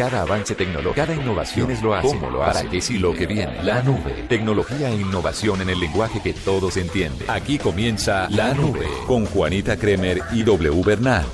Cada 0.00 0.22
avance 0.22 0.54
tecnológico, 0.54 0.94
cada 0.94 1.14
innovación 1.14 1.70
es 1.70 1.82
lo 1.82 1.92
hace. 1.92 2.08
¿Cómo 2.08 2.30
lo 2.30 2.42
hace? 2.42 2.60
¿Para 2.60 2.70
qué 2.70 2.80
sí 2.80 2.96
lo 2.96 3.12
que 3.12 3.26
viene? 3.26 3.62
La 3.62 3.82
nube. 3.82 4.24
Tecnología 4.30 4.88
e 4.88 4.94
innovación 4.94 5.60
en 5.60 5.68
el 5.68 5.78
lenguaje 5.78 6.22
que 6.22 6.32
todos 6.32 6.78
entienden. 6.78 7.28
Aquí 7.28 7.58
comienza 7.58 8.26
La 8.30 8.54
Nube 8.54 8.88
con 9.06 9.26
Juanita 9.26 9.76
Kremer 9.76 10.22
y 10.32 10.42
W 10.42 10.82
Bernal. 10.82 11.26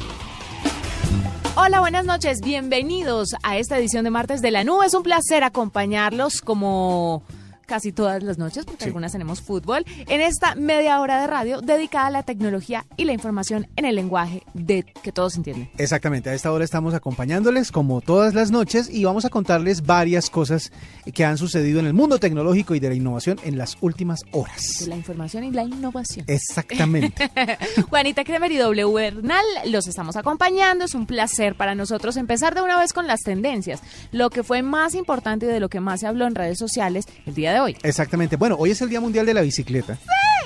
Hola, 1.55 1.79
buenas 1.79 2.07
noches. 2.07 2.41
Bienvenidos 2.41 3.37
a 3.45 3.57
esta 3.57 3.79
edición 3.79 4.03
de 4.03 4.11
Martes 4.11 4.43
de 4.43 4.51
la 4.51 4.65
Nube. 4.65 4.87
Es 4.87 4.95
un 4.95 5.05
placer 5.05 5.45
acompañarlos 5.45 6.41
como 6.41 7.23
casi 7.67 7.93
todas 7.93 8.23
las 8.23 8.39
noches, 8.39 8.65
porque 8.65 8.85
algunas 8.85 9.13
tenemos 9.13 9.41
fútbol, 9.41 9.85
en 10.09 10.21
esta 10.21 10.55
media 10.55 11.01
hora 11.01 11.21
de 11.21 11.27
radio 11.27 11.61
dedicada 11.61 12.07
a 12.07 12.11
la 12.11 12.23
tecnología 12.23 12.87
y 12.97 13.05
la 13.05 13.13
información 13.13 13.69
en 13.77 13.85
el 13.85 13.97
lenguaje 13.97 14.43
de 14.55 14.85
que 14.85 15.13
todos 15.13 15.37
entienden. 15.37 15.71
Exactamente, 15.77 16.31
a 16.31 16.35
esta 16.35 16.53
hora 16.53 16.65
estamos 16.65 16.95
acompañándoles 16.95 17.73
como 17.73 18.01
todas 18.01 18.35
las 18.35 18.51
noches 18.51 18.89
y 18.91 19.05
vamos 19.05 19.25
a 19.25 19.29
contarles 19.29 19.85
varias 19.85 20.31
cosas 20.31 20.73
que 21.15 21.25
han 21.25 21.39
sucedido 21.39 21.81
en 21.81 21.87
el 21.87 21.93
mundo 21.93 22.19
tecnológico 22.19 22.75
y 22.75 22.81
de 22.81 22.89
la 22.89 22.95
innovación 22.95 23.39
en 23.45 23.59
las 23.59 23.77
últimas 23.81 24.21
horas. 24.33 24.79
De 24.81 24.87
la 24.87 24.97
información 24.97 25.45
y 25.45 25.51
la 25.51 25.65
innovación. 25.65 26.25
Exactamente. 26.29 27.31
Juanita 27.91 28.25
Kremer 28.25 28.53
y 28.53 28.57
W 28.59 28.93
Bernal 28.93 29.45
los 29.67 29.87
estamos 29.87 30.17
acompañando. 30.17 30.85
Es 30.85 30.95
un 30.95 31.07
placer 31.07 31.55
para 31.55 31.75
nosotros 31.75 32.17
empezar 32.17 32.55
de 32.55 32.63
una 32.63 32.79
vez 32.79 32.93
con 32.93 33.07
las 33.07 33.21
tendencias. 33.21 33.81
Lo 34.13 34.31
que 34.31 34.43
fue 34.43 34.63
más 34.63 34.95
importante 34.95 35.47
y 35.47 35.49
de 35.49 35.61
lo 35.61 35.69
que 35.69 35.81
más 35.81 36.01
se 36.01 36.07
habló 36.07 36.27
en 36.27 36.35
redes 36.35 36.59
sociales 36.59 37.07
el 37.27 37.35
día 37.35 37.53
de 37.53 37.56
hoy. 37.61 37.77
Exactamente. 37.83 38.37
Bueno, 38.37 38.57
hoy 38.59 38.71
es 38.71 38.81
el 38.81 38.89
Día 38.89 39.01
Mundial 39.01 39.27
de 39.27 39.35
la 39.35 39.43
Bicicleta. 39.43 39.99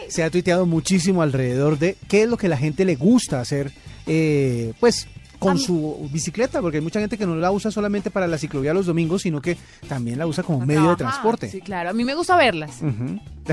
Se 0.08 0.22
ha 0.22 0.30
tuiteado 0.30 0.66
muchísimo 0.66 1.22
alrededor 1.22 1.78
de 1.78 1.96
qué 2.08 2.22
es 2.24 2.28
lo 2.28 2.36
que 2.36 2.48
la 2.48 2.56
gente 2.56 2.84
le 2.84 2.96
gusta 2.96 3.40
hacer, 3.40 3.72
eh, 4.06 4.72
pues 4.80 5.06
con 5.38 5.58
su 5.58 6.06
bicicleta, 6.12 6.60
porque 6.60 6.76
hay 6.76 6.82
mucha 6.82 7.00
gente 7.00 7.16
que 7.16 7.24
no 7.24 7.34
la 7.34 7.50
usa 7.50 7.70
solamente 7.70 8.10
para 8.10 8.26
la 8.26 8.36
ciclovía 8.36 8.74
los 8.74 8.84
domingos, 8.84 9.22
sino 9.22 9.40
que 9.40 9.56
también 9.88 10.18
la 10.18 10.26
usa 10.26 10.44
como 10.44 10.66
medio 10.66 10.90
de 10.90 10.96
transporte. 10.96 11.48
Sí, 11.48 11.62
claro. 11.62 11.88
A 11.88 11.92
mí 11.94 12.04
me 12.04 12.14
gusta 12.14 12.36
verlas. 12.36 12.78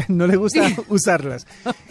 No 0.10 0.28
le 0.28 0.36
gusta 0.36 0.62
usarlas. 0.90 1.48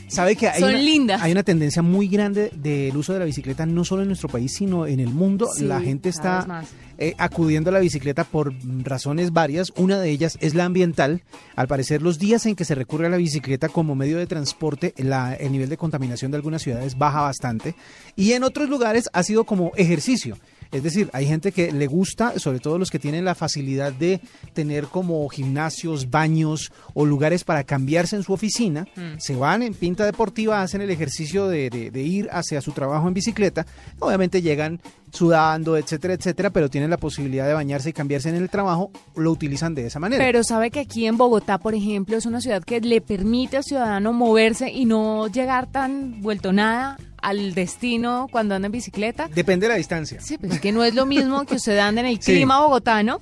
Sabe 0.07 0.37
que 0.37 0.47
hay 0.49 0.61
Son 0.61 0.69
una, 0.69 0.79
lindas. 0.79 1.23
hay 1.23 1.33
una 1.33 1.43
tendencia 1.43 1.83
muy 1.83 2.07
grande 2.07 2.53
del 2.55 2.97
uso 2.97 3.13
de 3.13 3.19
la 3.19 3.25
bicicleta, 3.25 3.67
no 3.67 3.85
solo 3.85 4.03
en 4.03 4.09
nuestro 4.09 4.29
país, 4.29 4.55
sino 4.55 4.87
en 4.87 5.01
el 5.01 5.09
mundo. 5.09 5.49
Sí, 5.53 5.65
la 5.65 5.81
gente 5.81 6.09
está. 6.11 6.63
Eh, 6.99 7.15
acudiendo 7.19 7.71
a 7.71 7.73
la 7.73 7.81
bicicleta 7.81 8.25
por 8.25 8.53
razones 8.83 9.33
varias. 9.33 9.73
Una 9.77 10.01
de 10.01 10.11
ellas 10.11 10.39
es 10.41 10.55
la 10.55 10.65
ambiental. 10.65 11.23
Al 11.55 11.69
parecer, 11.69 12.03
los 12.03 12.19
días 12.19 12.47
en 12.47 12.57
que 12.57 12.65
se 12.65 12.75
recurre 12.75 13.07
a 13.07 13.11
la 13.11 13.17
bicicleta 13.17 13.69
como 13.69 13.95
medio 13.95 14.19
de 14.19 14.27
transporte, 14.27 14.95
la- 14.97 15.35
el 15.35 15.53
nivel 15.53 15.69
de 15.69 15.77
contaminación 15.77 16.31
de 16.31 16.37
algunas 16.37 16.63
ciudades 16.63 16.97
baja 16.99 17.21
bastante. 17.23 17.75
Y 18.17 18.33
en 18.33 18.45
otros 18.45 18.69
lugares 18.69 19.09
ha 19.13 19.23
sido 19.23 19.45
como 19.45 19.73
ejercicio. 19.77 20.39
Es 20.73 20.83
decir, 20.83 21.09
hay 21.13 21.27
gente 21.27 21.53
que 21.53 21.71
le 21.71 21.87
gusta, 21.87 22.41
sobre 22.41 22.59
todo 22.59 22.77
los 22.77 22.91
que 22.91 22.99
tienen 22.99 23.25
la 23.25 23.37
facilidad 23.37 23.93
de 23.93 24.21
tener 24.53 24.87
como 24.87 25.27
gimnasios, 25.29 26.11
baños 26.11 26.73
o 26.93 27.07
lugares 27.07 27.45
para 27.45 27.63
cambiarse 27.63 28.17
en 28.17 28.25
su 28.25 28.33
oficina, 28.33 28.85
se 29.19 29.37
van 29.37 29.63
en 29.63 29.75
pinta 29.75 30.05
deportiva, 30.05 30.63
hacen 30.63 30.81
el 30.81 30.91
ejercicio 30.91 31.47
de, 31.47 31.71
de- 31.71 31.93
de 31.93 32.03
ir 32.03 32.29
hacia 32.33 32.61
su 32.61 32.73
trabajo 32.73 33.07
en 33.07 33.15
bicicleta, 33.15 33.65
obviamente 34.01 34.43
llegan 34.43 34.81
sudando, 35.13 35.77
etcétera, 35.77 36.15
etcétera, 36.15 36.51
pero 36.51 36.69
tienen 36.69 36.91
la 36.91 36.97
posibilidad 36.97 37.47
de 37.47 37.55
bañarse 37.55 37.91
y 37.91 37.93
cambiarse 37.93 38.29
en 38.29 38.35
el 38.37 38.51
trabajo, 38.51 38.91
lo 39.15 39.31
utilizan 39.31 39.75
de 39.75 39.87
esa 39.87 39.99
manera. 39.99 40.23
Pero 40.25 40.43
sabe 40.45 40.71
que 40.71 40.81
aquí 40.81 41.07
en 41.07 41.17
Bogotá, 41.17 41.59
por 41.59 41.75
ejemplo, 41.75 42.17
es 42.17 42.27
una 42.27 42.41
ciudad 42.41 42.63
que 42.63 42.81
le 42.81 43.01
permite 43.01 43.57
al 43.57 43.65
ciudadano 43.65 44.13
moverse 44.13 44.71
y 44.71 44.85
no 44.85 45.27
llegar 45.29 45.67
tan 45.71 46.21
vuelto 46.21 46.53
nada 46.53 46.99
al 47.23 47.55
destino 47.55 48.29
cuando 48.31 48.55
anda 48.55 48.67
en 48.67 48.73
bicicleta. 48.73 49.29
Depende 49.35 49.67
de 49.67 49.73
la 49.73 49.79
distancia. 49.79 50.21
Sí, 50.21 50.39
pues 50.39 50.53
es 50.53 50.61
que 50.61 50.71
no 50.71 50.85
es 50.85 50.95
lo 50.95 51.07
mismo 51.07 51.45
que 51.45 51.57
usted 51.57 51.79
ande 51.79 52.03
en 52.03 52.07
el 52.09 52.17
Sí. 52.23 52.33
clima 52.35 52.61
bogotano 52.61 53.21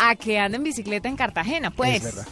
a 0.00 0.16
que 0.16 0.38
ande 0.38 0.56
en 0.56 0.64
bicicleta 0.64 1.08
en 1.08 1.16
Cartagena, 1.16 1.70
pues. 1.70 1.96
Es 1.96 2.02
verdad. 2.16 2.26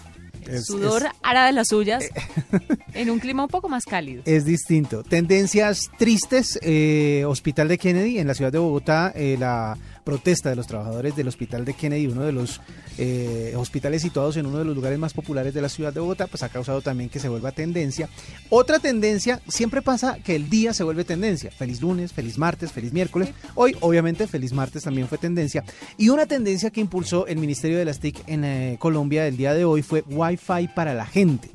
Es- 0.47 0.66
Sudor 0.66 1.04
es- 1.06 1.12
hará 1.22 1.47
de 1.47 1.53
las 1.53 1.69
suyas 1.69 2.04
en 2.94 3.10
un 3.10 3.19
clima 3.19 3.42
un 3.44 3.48
poco 3.48 3.69
más 3.69 3.84
cálido. 3.84 4.22
Es 4.26 4.44
distinto. 4.44 5.03
Tendencias 5.03 5.91
tristes. 5.98 6.58
eh, 6.62 7.25
Hospital 7.26 7.69
de 7.69 7.78
Kennedy, 7.78 8.19
en 8.19 8.26
la 8.26 8.34
ciudad 8.34 8.52
de 8.52 8.58
Bogotá, 8.58 9.12
eh, 9.14 9.36
la 9.38 9.76
protesta 10.04 10.50
de 10.50 10.56
los 10.56 10.66
trabajadores 10.66 11.14
del 11.14 11.28
Hospital 11.28 11.64
de 11.64 11.75
Kennedy, 11.75 12.06
uno 12.08 12.22
de 12.25 12.32
los 12.32 12.60
eh, 12.98 13.54
hospitales 13.56 14.02
situados 14.02 14.36
en 14.36 14.47
uno 14.47 14.58
de 14.58 14.64
los 14.64 14.75
lugares 14.75 14.98
más 14.98 15.14
populares 15.14 15.54
de 15.54 15.62
la 15.62 15.69
ciudad 15.69 15.92
de 15.94 16.00
Bogotá, 16.00 16.26
pues 16.26 16.42
ha 16.42 16.48
causado 16.48 16.81
también 16.82 17.08
que 17.08 17.20
se 17.20 17.28
vuelva 17.28 17.52
tendencia. 17.52 18.08
Otra 18.50 18.81
tendencia, 18.81 19.41
siempre 19.48 19.81
pasa 19.81 20.19
que 20.25 20.34
el 20.34 20.50
día 20.50 20.75
se 20.75 20.82
vuelve 20.82 21.04
tendencia. 21.04 21.50
Feliz 21.52 21.81
lunes, 21.81 22.12
feliz 22.12 22.36
martes, 22.36 22.72
feliz 22.72 22.92
miércoles. 22.92 23.31
Hoy, 23.54 23.76
obviamente, 23.81 24.26
feliz 24.26 24.52
martes 24.52 24.82
también 24.82 25.06
fue 25.06 25.19
tendencia. 25.19 25.62
Y 25.97 26.08
una 26.08 26.26
tendencia 26.26 26.70
que 26.70 26.81
impulsó 26.81 27.26
el 27.28 27.38
Ministerio 27.38 27.78
de 27.78 27.84
las 27.84 28.00
TIC 28.00 28.25
en 28.26 28.44
eh, 28.44 28.76
Colombia 28.81 29.26
el 29.28 29.36
día 29.36 29.54
de 29.54 29.64
hoy 29.64 29.82
fue 29.82 30.02
Wi-Fi 30.32 30.69
para 30.75 30.94
la 30.94 31.06
gente. 31.06 31.50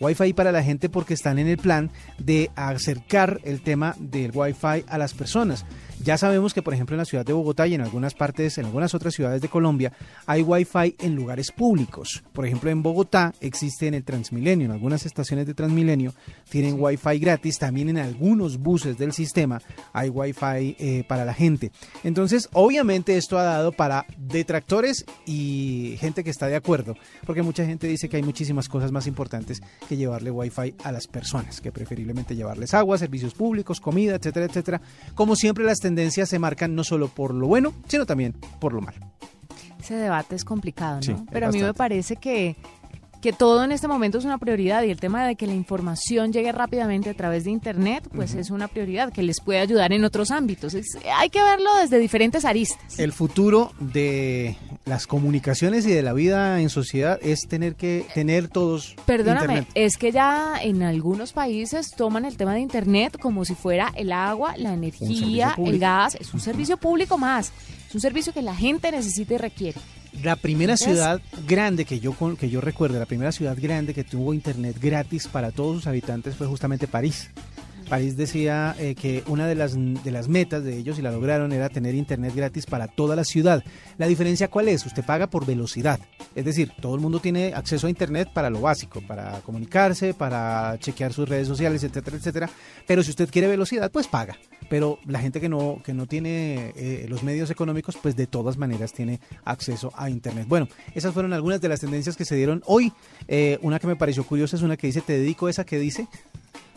Wi-Fi 0.00 0.32
para 0.32 0.52
la 0.52 0.62
gente 0.62 0.88
porque 0.88 1.14
están 1.14 1.38
en 1.38 1.48
el 1.48 1.58
plan 1.58 1.90
de 2.18 2.50
acercar 2.54 3.40
el 3.44 3.62
tema 3.62 3.96
del 3.98 4.30
Wi-Fi 4.34 4.84
a 4.86 4.98
las 4.98 5.14
personas. 5.14 5.64
Ya 6.04 6.16
sabemos 6.16 6.54
que, 6.54 6.62
por 6.62 6.74
ejemplo, 6.74 6.94
en 6.94 6.98
la 6.98 7.04
ciudad 7.04 7.26
de 7.26 7.32
Bogotá 7.32 7.66
y 7.66 7.74
en 7.74 7.80
algunas 7.80 8.14
partes, 8.14 8.56
en 8.58 8.66
algunas 8.66 8.94
otras 8.94 9.14
ciudades 9.14 9.42
de 9.42 9.48
Colombia, 9.48 9.92
hay 10.26 10.42
Wi-Fi 10.42 10.96
en 11.00 11.16
lugares 11.16 11.50
públicos. 11.50 12.22
Por 12.32 12.46
ejemplo, 12.46 12.70
en 12.70 12.82
Bogotá 12.82 13.34
existe 13.40 13.88
en 13.88 13.94
el 13.94 14.04
Transmilenio, 14.04 14.66
en 14.66 14.72
algunas 14.72 15.04
estaciones 15.06 15.46
de 15.46 15.54
Transmilenio 15.54 16.14
tienen 16.48 16.76
Wi-Fi 16.78 17.18
gratis. 17.18 17.58
También 17.58 17.88
en 17.90 17.98
algunos 17.98 18.58
buses 18.58 18.96
del 18.96 19.12
sistema 19.12 19.60
hay 19.92 20.08
Wi-Fi 20.08 20.76
eh, 20.78 21.04
para 21.06 21.24
la 21.24 21.34
gente. 21.34 21.72
Entonces, 22.04 22.48
obviamente, 22.52 23.16
esto 23.16 23.38
ha 23.38 23.42
dado 23.42 23.72
para 23.72 24.06
detractores 24.16 25.04
y 25.26 25.96
gente 25.98 26.22
que 26.22 26.30
está 26.30 26.46
de 26.46 26.56
acuerdo, 26.56 26.94
porque 27.26 27.42
mucha 27.42 27.66
gente 27.66 27.86
dice 27.86 28.08
que 28.08 28.16
hay 28.16 28.22
muchísimas 28.22 28.68
cosas 28.68 28.92
más 28.92 29.06
importantes 29.06 29.60
que 29.88 29.96
llevarle 29.96 30.30
Wi-Fi 30.30 30.76
a 30.84 30.92
las 30.92 31.06
personas, 31.06 31.60
que 31.60 31.72
preferiblemente 31.72 32.36
llevarles 32.36 32.72
agua, 32.72 32.98
servicios 32.98 33.34
públicos, 33.34 33.80
comida, 33.80 34.14
etcétera, 34.14 34.46
etcétera. 34.46 34.80
Como 35.14 35.34
siempre, 35.34 35.64
las 35.64 35.80
tendencias 35.88 36.28
se 36.28 36.38
marcan 36.38 36.74
no 36.74 36.84
solo 36.84 37.08
por 37.08 37.32
lo 37.32 37.46
bueno, 37.46 37.72
sino 37.88 38.04
también 38.04 38.34
por 38.60 38.74
lo 38.74 38.82
malo. 38.82 38.98
Ese 39.80 39.94
debate 39.94 40.36
es 40.36 40.44
complicado, 40.44 40.96
¿no? 40.96 41.02
Sí, 41.02 41.16
Pero 41.32 41.46
a 41.46 41.50
mí 41.50 41.62
me 41.62 41.72
parece 41.72 42.16
que, 42.16 42.56
que 43.20 43.32
todo 43.32 43.64
en 43.64 43.72
este 43.72 43.88
momento 43.88 44.18
es 44.18 44.24
una 44.24 44.38
prioridad 44.38 44.84
y 44.84 44.90
el 44.90 45.00
tema 45.00 45.26
de 45.26 45.34
que 45.34 45.46
la 45.48 45.54
información 45.54 46.32
llegue 46.32 46.52
rápidamente 46.52 47.10
a 47.10 47.14
través 47.14 47.44
de 47.44 47.50
Internet, 47.50 48.08
pues 48.14 48.34
es 48.34 48.50
una 48.50 48.68
prioridad 48.68 49.12
que 49.12 49.22
les 49.24 49.40
puede 49.40 49.58
ayudar 49.58 49.92
en 49.92 50.04
otros 50.04 50.30
ámbitos. 50.30 50.74
Es- 50.74 50.96
hay 51.16 51.28
que 51.28 51.42
verlo 51.42 51.68
desde 51.80 51.98
diferentes 51.98 52.44
aristas. 52.44 52.98
El 52.98 53.12
futuro 53.12 53.72
de 53.80 54.56
las 54.84 55.06
comunicaciones 55.08 55.84
y 55.86 55.90
de 55.90 56.02
la 56.02 56.12
vida 56.12 56.60
en 56.60 56.70
sociedad 56.70 57.18
es 57.20 57.40
tener 57.48 57.74
que 57.74 58.06
tener 58.14 58.46
todos 58.48 58.94
Perdóname, 59.04 59.40
Internet. 59.58 59.68
es 59.74 59.96
que 59.96 60.12
ya 60.12 60.54
en 60.62 60.84
algunos 60.84 61.32
países 61.32 61.90
toman 61.96 62.24
el 62.24 62.36
tema 62.36 62.54
de 62.54 62.60
Internet 62.60 63.18
como 63.18 63.44
si 63.44 63.54
fuera 63.56 63.92
el 63.96 64.12
agua, 64.12 64.54
la 64.56 64.74
energía, 64.74 65.54
el 65.58 65.78
gas, 65.80 66.14
es 66.14 66.32
un 66.34 66.40
servicio 66.40 66.76
público 66.76 67.18
más, 67.18 67.52
es 67.88 67.94
un 67.94 68.00
servicio 68.00 68.32
que 68.32 68.42
la 68.42 68.54
gente 68.54 68.92
necesita 68.92 69.34
y 69.34 69.38
requiere. 69.38 69.80
La 70.22 70.36
primera 70.36 70.76
ciudad 70.76 71.20
grande 71.46 71.84
que 71.84 72.00
yo 72.00 72.14
que 72.38 72.50
yo 72.50 72.60
recuerdo, 72.60 72.98
la 72.98 73.06
primera 73.06 73.30
ciudad 73.30 73.56
grande 73.60 73.94
que 73.94 74.04
tuvo 74.04 74.34
internet 74.34 74.76
gratis 74.80 75.28
para 75.28 75.52
todos 75.52 75.76
sus 75.76 75.86
habitantes 75.86 76.34
fue 76.34 76.46
justamente 76.46 76.88
París. 76.88 77.30
París 77.88 78.16
decía 78.16 78.74
eh, 78.78 78.94
que 78.94 79.22
una 79.26 79.46
de 79.46 79.54
las, 79.54 79.74
de 79.74 80.10
las 80.10 80.28
metas 80.28 80.64
de 80.64 80.76
ellos, 80.76 80.98
y 80.98 81.02
la 81.02 81.10
lograron, 81.10 81.52
era 81.52 81.68
tener 81.68 81.94
internet 81.94 82.34
gratis 82.34 82.66
para 82.66 82.88
toda 82.88 83.16
la 83.16 83.24
ciudad. 83.24 83.64
La 83.96 84.06
diferencia 84.06 84.48
cuál 84.48 84.68
es? 84.68 84.84
Usted 84.84 85.04
paga 85.04 85.28
por 85.28 85.46
velocidad. 85.46 86.00
Es 86.34 86.44
decir, 86.44 86.72
todo 86.80 86.94
el 86.94 87.00
mundo 87.00 87.20
tiene 87.20 87.52
acceso 87.54 87.86
a 87.86 87.90
internet 87.90 88.28
para 88.32 88.50
lo 88.50 88.60
básico, 88.60 89.00
para 89.00 89.40
comunicarse, 89.40 90.14
para 90.14 90.78
chequear 90.78 91.12
sus 91.12 91.28
redes 91.28 91.48
sociales, 91.48 91.82
etcétera, 91.82 92.16
etcétera. 92.16 92.50
Pero 92.86 93.02
si 93.02 93.10
usted 93.10 93.28
quiere 93.30 93.48
velocidad, 93.48 93.90
pues 93.90 94.06
paga. 94.06 94.36
Pero 94.68 94.98
la 95.06 95.20
gente 95.20 95.40
que 95.40 95.48
no, 95.48 95.80
que 95.84 95.94
no 95.94 96.06
tiene 96.06 96.72
eh, 96.76 97.06
los 97.08 97.22
medios 97.22 97.50
económicos, 97.50 97.96
pues 98.00 98.16
de 98.16 98.26
todas 98.26 98.58
maneras 98.58 98.92
tiene 98.92 99.20
acceso 99.44 99.92
a 99.96 100.10
internet. 100.10 100.46
Bueno, 100.46 100.68
esas 100.94 101.14
fueron 101.14 101.32
algunas 101.32 101.60
de 101.60 101.68
las 101.68 101.80
tendencias 101.80 102.16
que 102.16 102.24
se 102.24 102.36
dieron 102.36 102.62
hoy. 102.66 102.92
Eh, 103.26 103.58
una 103.62 103.78
que 103.78 103.86
me 103.86 103.96
pareció 103.96 104.24
curiosa 104.24 104.56
es 104.56 104.62
una 104.62 104.76
que 104.76 104.86
dice, 104.86 105.00
te 105.00 105.14
dedico 105.14 105.48
esa 105.48 105.64
que 105.64 105.78
dice, 105.78 106.06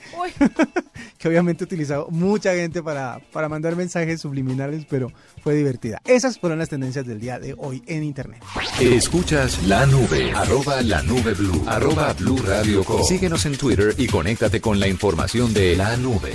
que 1.18 1.28
obviamente 1.28 1.64
ha 1.64 1.66
utilizado 1.66 2.08
mucha 2.10 2.54
gente 2.54 2.82
para, 2.82 3.20
para 3.32 3.50
mandar 3.50 3.76
mensajes 3.76 4.22
subliminales, 4.22 4.86
pero 4.90 5.12
fue 5.44 5.56
divertida. 5.56 6.02
Esas 6.06 6.40
fueron 6.40 6.60
las 6.60 6.70
tendencias 6.70 7.06
del 7.06 7.20
día 7.20 7.40
de 7.40 7.56
hoy 7.58 7.84
en 7.88 8.04
Internet. 8.04 8.44
Escuchas 8.80 9.64
la 9.68 9.86
nube, 9.86 10.32
arroba 10.34 10.82
la 10.82 11.02
nube 11.04 11.34
blue, 11.34 11.64
arroba 11.68 12.14
blue 12.14 12.38
radio 12.38 12.84
com. 12.84 13.04
Síguenos 13.04 13.46
en 13.46 13.58
Twitter 13.58 13.94
y 13.98 14.08
conéctate 14.08 14.62
con 14.62 14.80
la 14.80 14.88
información 14.88 15.54
de 15.54 15.76
la 15.76 15.98
nube. 15.98 16.32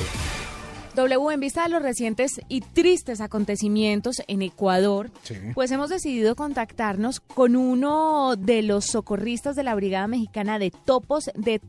W, 0.96 1.34
en 1.34 1.40
vista 1.40 1.62
de 1.62 1.68
los 1.68 1.82
recientes 1.82 2.40
y 2.48 2.62
tristes 2.62 3.20
acontecimientos 3.20 4.22
en 4.28 4.40
Ecuador, 4.40 5.10
pues 5.54 5.70
hemos 5.70 5.90
decidido 5.90 6.34
contactarnos 6.34 7.20
con 7.20 7.54
uno 7.54 8.34
de 8.36 8.62
los 8.62 8.86
socorristas 8.86 9.56
de 9.56 9.62
la 9.62 9.74
Brigada 9.74 10.06
Mexicana 10.06 10.58
de 10.58 10.70
Topos 10.70 11.30
de 11.34 11.60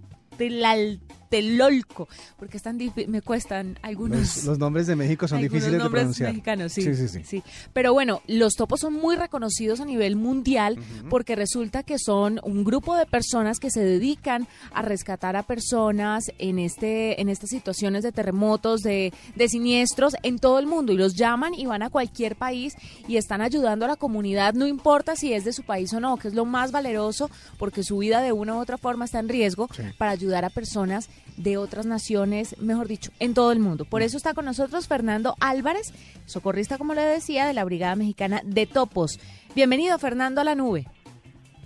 Tlatelolco, 1.30 2.08
porque 2.38 2.58
están 2.58 2.78
me 3.08 3.22
cuestan 3.22 3.78
algunos. 3.82 4.46
Los, 4.46 4.58
nombres 4.58 4.88
de 4.88 4.96
México 4.96 5.28
son 5.28 5.42
difíciles 5.42 5.82
de 5.82 5.90
pronunciar. 5.90 6.30
mexicanos, 6.30 6.74
sí, 6.74 6.82
sí, 6.82 7.08
sí, 7.08 7.24
sí, 7.24 7.44
Pero 7.74 7.94
bueno, 7.94 8.22
los 8.28 8.56
topos 8.56 8.80
son 8.82 8.94
muy 8.94 9.16
reconocidos 9.16 9.80
a 9.80 9.86
nivel 9.86 10.16
mundial 10.16 10.78
porque 11.10 11.36
resulta 11.36 11.84
que 11.84 11.98
son 12.00 12.40
un 12.44 12.64
grupo 12.64 12.96
de 12.96 13.06
personas 13.06 13.60
que 13.60 13.70
se 13.70 13.82
dedican 13.82 14.48
a 14.74 14.82
rescatar 14.82 15.36
a 15.36 15.44
personas 15.44 16.32
en 16.38 16.60
este 16.60 17.22
en 17.22 17.30
estas 17.30 17.50
situaciones 17.50 18.04
de 18.04 18.12
terremotos, 18.12 18.82
de, 18.82 19.14
de 19.36 19.50
siniestros 19.50 20.16
en 20.24 20.40
todo 20.40 20.60
el 20.60 20.68
mundo 20.68 20.94
y 20.94 20.98
los 20.98 21.16
llaman 21.16 21.54
y 21.54 21.66
van 21.66 21.84
a 21.84 21.90
cualquier 21.90 22.36
país 22.36 22.74
y 23.08 23.18
están 23.18 23.42
ayudando 23.42 23.86
a 23.86 23.88
la 23.88 23.96
comunidad, 23.96 24.54
no 24.54 24.68
importa 24.68 25.16
si 25.16 25.34
es 25.34 25.44
de 25.44 25.54
su 25.54 25.64
país 25.64 25.94
o 25.94 26.00
no, 26.00 26.18
que 26.18 26.28
es 26.28 26.34
lo 26.34 26.46
más 26.46 26.72
valeroso 26.72 27.30
porque 27.58 27.84
su 27.84 27.98
vida 27.98 28.22
de 28.22 28.32
una 28.32 28.56
u 28.56 28.60
otra 28.60 28.78
forma 28.78 29.06
está 29.06 29.20
en 29.20 29.30
riesgo 29.30 29.68
para 29.98 30.12
ayudar 30.12 30.46
a 30.46 30.50
personas 30.50 31.10
de 31.38 31.58
otras 31.58 31.86
naciones, 31.86 32.56
mejor 32.60 32.88
dicho, 32.88 33.12
en 33.20 33.34
todo 33.34 33.52
el 33.52 33.60
mundo. 33.60 33.86
Por 33.86 34.02
eso 34.02 34.18
está 34.18 34.34
con 34.34 34.46
nosotros 34.46 34.88
Fernando 34.88 35.36
Álvarez, 35.40 35.94
socorrista, 36.26 36.78
como 36.78 36.94
le 36.94 37.02
decía, 37.02 37.46
de 37.46 37.54
la 37.54 37.64
Brigada 37.64 37.96
Mexicana 37.96 38.42
de 38.44 38.66
Topos. 38.66 39.20
Bienvenido, 39.56 39.98
Fernando, 40.00 40.42
a 40.42 40.44
la 40.44 40.56
nube. 40.56 40.86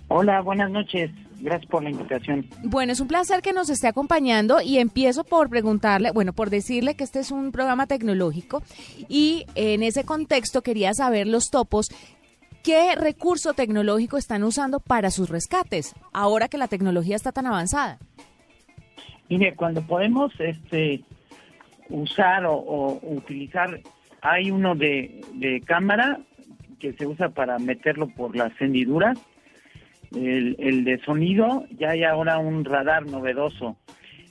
Hola, 0.08 0.42
buenas 0.42 0.70
noches. 0.70 1.10
Gracias 1.40 1.68
por 1.70 1.82
la 1.82 1.90
invitación. 1.90 2.46
Bueno, 2.62 2.92
es 2.92 3.00
un 3.00 3.08
placer 3.08 3.42
que 3.42 3.52
nos 3.52 3.68
esté 3.68 3.88
acompañando 3.88 4.60
y 4.60 4.78
empiezo 4.78 5.24
por 5.24 5.48
preguntarle, 5.48 6.12
bueno, 6.12 6.32
por 6.32 6.50
decirle 6.50 6.94
que 6.94 7.02
este 7.02 7.18
es 7.18 7.32
un 7.32 7.50
programa 7.50 7.86
tecnológico 7.86 8.62
y 9.08 9.46
en 9.56 9.82
ese 9.82 10.04
contexto 10.04 10.62
quería 10.62 10.94
saber 10.94 11.26
los 11.26 11.50
topos 11.50 11.88
¿Qué 12.62 12.94
recurso 12.94 13.54
tecnológico 13.54 14.16
están 14.16 14.44
usando 14.44 14.78
para 14.78 15.10
sus 15.10 15.28
rescates 15.28 15.94
ahora 16.12 16.46
que 16.46 16.58
la 16.58 16.68
tecnología 16.68 17.16
está 17.16 17.32
tan 17.32 17.46
avanzada? 17.46 17.98
Mire, 19.32 19.54
cuando 19.54 19.80
podemos 19.80 20.30
este, 20.40 21.00
usar 21.88 22.44
o, 22.44 23.00
utilizar, 23.02 23.80
hay 24.20 24.50
uno 24.50 24.74
de, 24.74 25.62
cámara 25.64 26.18
que 26.78 26.92
se 26.92 27.06
usa 27.06 27.30
para 27.30 27.58
meterlo 27.58 28.08
por 28.08 28.36
las 28.36 28.52
hendiduras. 28.60 29.18
El, 30.14 30.84
de 30.84 31.00
sonido, 31.02 31.64
ya 31.78 31.92
hay 31.92 32.04
ahora 32.04 32.36
un 32.36 32.66
radar 32.66 33.06
novedoso. 33.06 33.78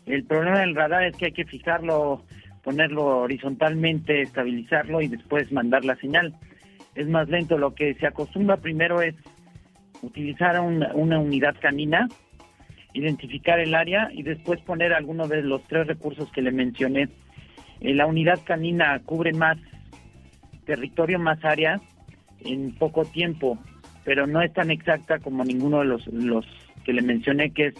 El 0.05 0.23
problema 0.23 0.59
del 0.59 0.75
radar 0.75 1.05
es 1.05 1.15
que 1.15 1.25
hay 1.25 1.31
que 1.31 1.45
fijarlo, 1.45 2.23
ponerlo 2.63 3.21
horizontalmente, 3.21 4.21
estabilizarlo 4.21 5.01
y 5.01 5.07
después 5.07 5.51
mandar 5.51 5.83
la 5.83 5.95
señal. 5.95 6.35
Es 6.93 7.07
más 7.07 7.27
lento. 7.27 7.57
Lo 7.57 7.73
que 7.73 7.95
se 7.95 8.05
acostumbra 8.05 8.57
primero 8.57 9.01
es 9.01 9.15
utilizar 10.03 10.61
una 10.61 11.19
unidad 11.19 11.55
canina 11.59 12.07
identificar 12.93 13.59
el 13.59 13.73
área 13.75 14.09
y 14.13 14.23
después 14.23 14.59
poner 14.61 14.93
alguno 14.93 15.27
de 15.27 15.41
los 15.41 15.63
tres 15.67 15.87
recursos 15.87 16.31
que 16.31 16.41
le 16.41 16.51
mencioné. 16.51 17.09
Eh, 17.79 17.93
la 17.93 18.05
unidad 18.05 18.39
canina 18.43 18.99
cubre 18.99 19.33
más 19.33 19.57
territorio, 20.65 21.19
más 21.19 21.43
área 21.43 21.81
en 22.41 22.73
poco 22.75 23.05
tiempo, 23.05 23.57
pero 24.03 24.27
no 24.27 24.41
es 24.41 24.53
tan 24.53 24.71
exacta 24.71 25.19
como 25.19 25.43
ninguno 25.43 25.79
de 25.79 25.85
los, 25.85 26.07
los 26.07 26.45
que 26.83 26.93
le 26.93 27.01
mencioné, 27.01 27.51
que 27.51 27.67
es 27.67 27.75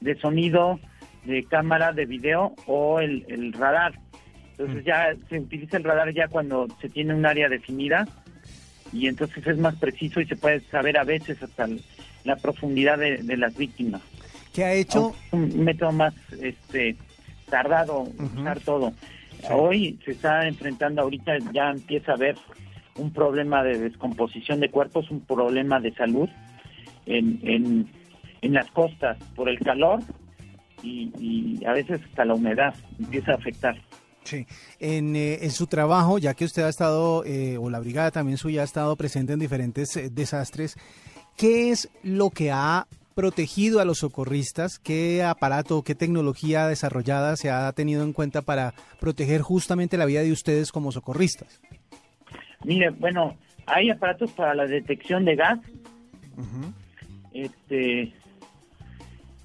de 0.00 0.14
sonido, 0.16 0.78
de 1.24 1.44
cámara, 1.44 1.92
de 1.92 2.06
video 2.06 2.54
o 2.66 3.00
el, 3.00 3.24
el 3.28 3.52
radar. 3.52 3.94
Entonces 4.52 4.82
mm. 4.82 4.86
ya 4.86 5.14
se 5.28 5.38
utiliza 5.38 5.76
el 5.76 5.84
radar 5.84 6.12
ya 6.12 6.28
cuando 6.28 6.66
se 6.80 6.88
tiene 6.88 7.14
un 7.14 7.24
área 7.24 7.48
definida 7.48 8.06
y 8.92 9.06
entonces 9.06 9.46
es 9.46 9.58
más 9.58 9.76
preciso 9.76 10.20
y 10.20 10.26
se 10.26 10.36
puede 10.36 10.60
saber 10.60 10.98
a 10.98 11.04
veces 11.04 11.42
hasta 11.42 11.68
la 12.24 12.36
profundidad 12.36 12.98
de 12.98 13.36
las 13.36 13.56
víctimas. 13.56 14.02
¿Qué 14.52 14.64
ha 14.64 14.72
hecho? 14.72 15.14
Un 15.32 15.64
método 15.64 15.92
más 15.92 16.14
este, 16.40 16.96
tardado 17.48 18.08
usar 18.18 18.60
todo. 18.60 18.92
Hoy 19.50 19.98
se 20.04 20.12
está 20.12 20.46
enfrentando, 20.46 21.02
ahorita 21.02 21.32
ya 21.52 21.70
empieza 21.70 22.12
a 22.12 22.14
haber 22.14 22.36
un 22.96 23.12
problema 23.12 23.62
de 23.62 23.78
descomposición 23.78 24.60
de 24.60 24.70
cuerpos, 24.70 25.10
un 25.10 25.20
problema 25.20 25.80
de 25.80 25.92
salud 25.94 26.28
en, 27.06 27.40
en, 27.42 27.88
en 28.42 28.52
las 28.52 28.70
costas 28.70 29.16
por 29.34 29.48
el 29.48 29.58
calor 29.58 30.00
y, 30.82 31.64
a 31.66 31.72
veces 31.72 32.00
hasta 32.02 32.24
la 32.24 32.34
humedad 32.34 32.74
empieza 32.98 33.32
a 33.32 33.34
afectar. 33.36 33.76
Sí, 34.24 34.46
en, 34.78 35.16
eh, 35.16 35.38
en, 35.42 35.50
su 35.50 35.66
trabajo, 35.66 36.18
ya 36.18 36.34
que 36.34 36.44
usted 36.44 36.62
ha 36.62 36.68
estado, 36.68 37.24
eh, 37.24 37.56
o 37.58 37.70
la 37.70 37.80
brigada 37.80 38.10
también 38.10 38.38
suya 38.38 38.62
ha 38.62 38.64
estado 38.64 38.96
presente 38.96 39.32
en 39.32 39.38
diferentes 39.38 39.96
eh, 39.96 40.10
desastres, 40.10 40.76
¿qué 41.36 41.70
es 41.70 41.90
lo 42.02 42.30
que 42.30 42.50
ha 42.50 42.86
protegido 43.14 43.80
a 43.80 43.84
los 43.84 43.98
socorristas? 43.98 44.78
¿Qué 44.78 45.22
aparato, 45.22 45.82
qué 45.82 45.94
tecnología 45.94 46.66
desarrollada 46.66 47.36
se 47.36 47.50
ha 47.50 47.70
tenido 47.72 48.02
en 48.02 48.12
cuenta 48.12 48.42
para 48.42 48.74
proteger 49.00 49.40
justamente 49.42 49.96
la 49.96 50.06
vida 50.06 50.22
de 50.22 50.32
ustedes 50.32 50.72
como 50.72 50.92
socorristas? 50.92 51.60
Mire, 52.64 52.90
bueno, 52.90 53.36
hay 53.66 53.90
aparatos 53.90 54.32
para 54.32 54.54
la 54.54 54.66
detección 54.66 55.24
de 55.24 55.36
gas. 55.36 55.58
Este, 57.32 58.12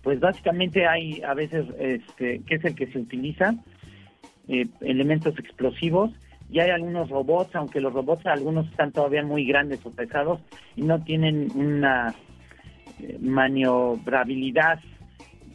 pues 0.01 0.19
básicamente 0.19 0.87
hay 0.87 1.21
a 1.21 1.33
veces, 1.33 1.65
este, 1.79 2.41
que 2.45 2.55
es 2.55 2.65
el 2.65 2.75
que 2.75 2.87
se 2.87 2.99
utiliza, 2.99 3.55
eh, 4.47 4.67
elementos 4.81 5.37
explosivos 5.39 6.11
y 6.51 6.59
hay 6.59 6.69
algunos 6.69 7.09
robots, 7.09 7.55
aunque 7.55 7.81
los 7.81 7.91
robots 7.91 8.25
algunos 8.27 8.67
están 8.67 8.91
todavía 8.91 9.23
muy 9.23 9.45
grandes 9.45 9.83
o 9.85 9.91
pesados 9.91 10.39
y 10.75 10.83
no 10.83 11.03
tienen 11.03 11.51
una 11.55 12.13
maniobrabilidad 13.19 14.79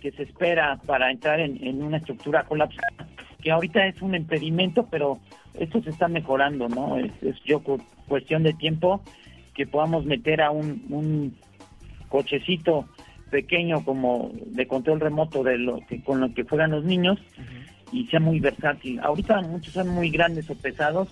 que 0.01 0.11
se 0.13 0.23
espera 0.25 0.81
para 0.87 1.11
entrar 1.11 1.41
en, 1.41 1.83
una 1.83 1.99
estructura 1.99 2.45
colapsada, 2.45 3.09
que 3.43 3.51
ahorita 3.51 3.87
es 3.87 4.01
un 4.03 4.15
impedimento, 4.15 4.87
pero 4.91 5.21
esto 5.55 5.83
se 5.83 5.91
está 5.91 6.09
mejorando, 6.09 6.69
¿no? 6.69 6.97
Es, 6.99 7.13
yo 7.45 7.63
cuestión 8.09 8.43
de 8.43 8.55
tiempo 8.55 9.03
que 9.55 9.67
podamos 9.67 10.05
meter 10.05 10.41
a 10.41 10.51
un, 10.51 11.37
cochecito 12.09 12.89
pequeño 13.31 13.85
como 13.85 14.33
de 14.47 14.67
control 14.67 14.99
remoto 14.99 15.45
de 15.45 15.59
lo 15.59 15.79
que 15.87 16.03
con 16.03 16.21
lo 16.21 16.35
que 16.35 16.43
juegan 16.43 16.73
los 16.73 16.85
niños 16.85 17.21
y 17.93 18.07
sea 18.07 18.19
muy 18.19 18.41
versátil. 18.41 18.99
Ahorita 18.99 19.41
muchos 19.43 19.75
son 19.75 19.91
muy 19.91 20.11
grandes 20.11 20.51
o 20.51 20.57
pesados 20.57 21.09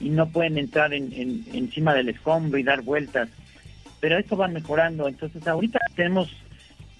y 0.00 0.10
no 0.10 0.28
pueden 0.28 0.58
entrar 0.58 0.92
en, 0.92 1.10
encima 1.54 1.94
del 1.94 2.10
escombro 2.10 2.58
y 2.58 2.62
dar 2.62 2.82
vueltas 2.82 3.30
pero 4.04 4.18
esto 4.18 4.36
va 4.36 4.48
mejorando. 4.48 5.08
Entonces 5.08 5.48
ahorita 5.48 5.78
tenemos 5.96 6.28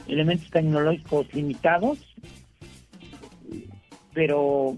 elementos 0.08 0.48
tecnológicos 0.48 1.26
limitados, 1.34 1.98
pero 4.14 4.74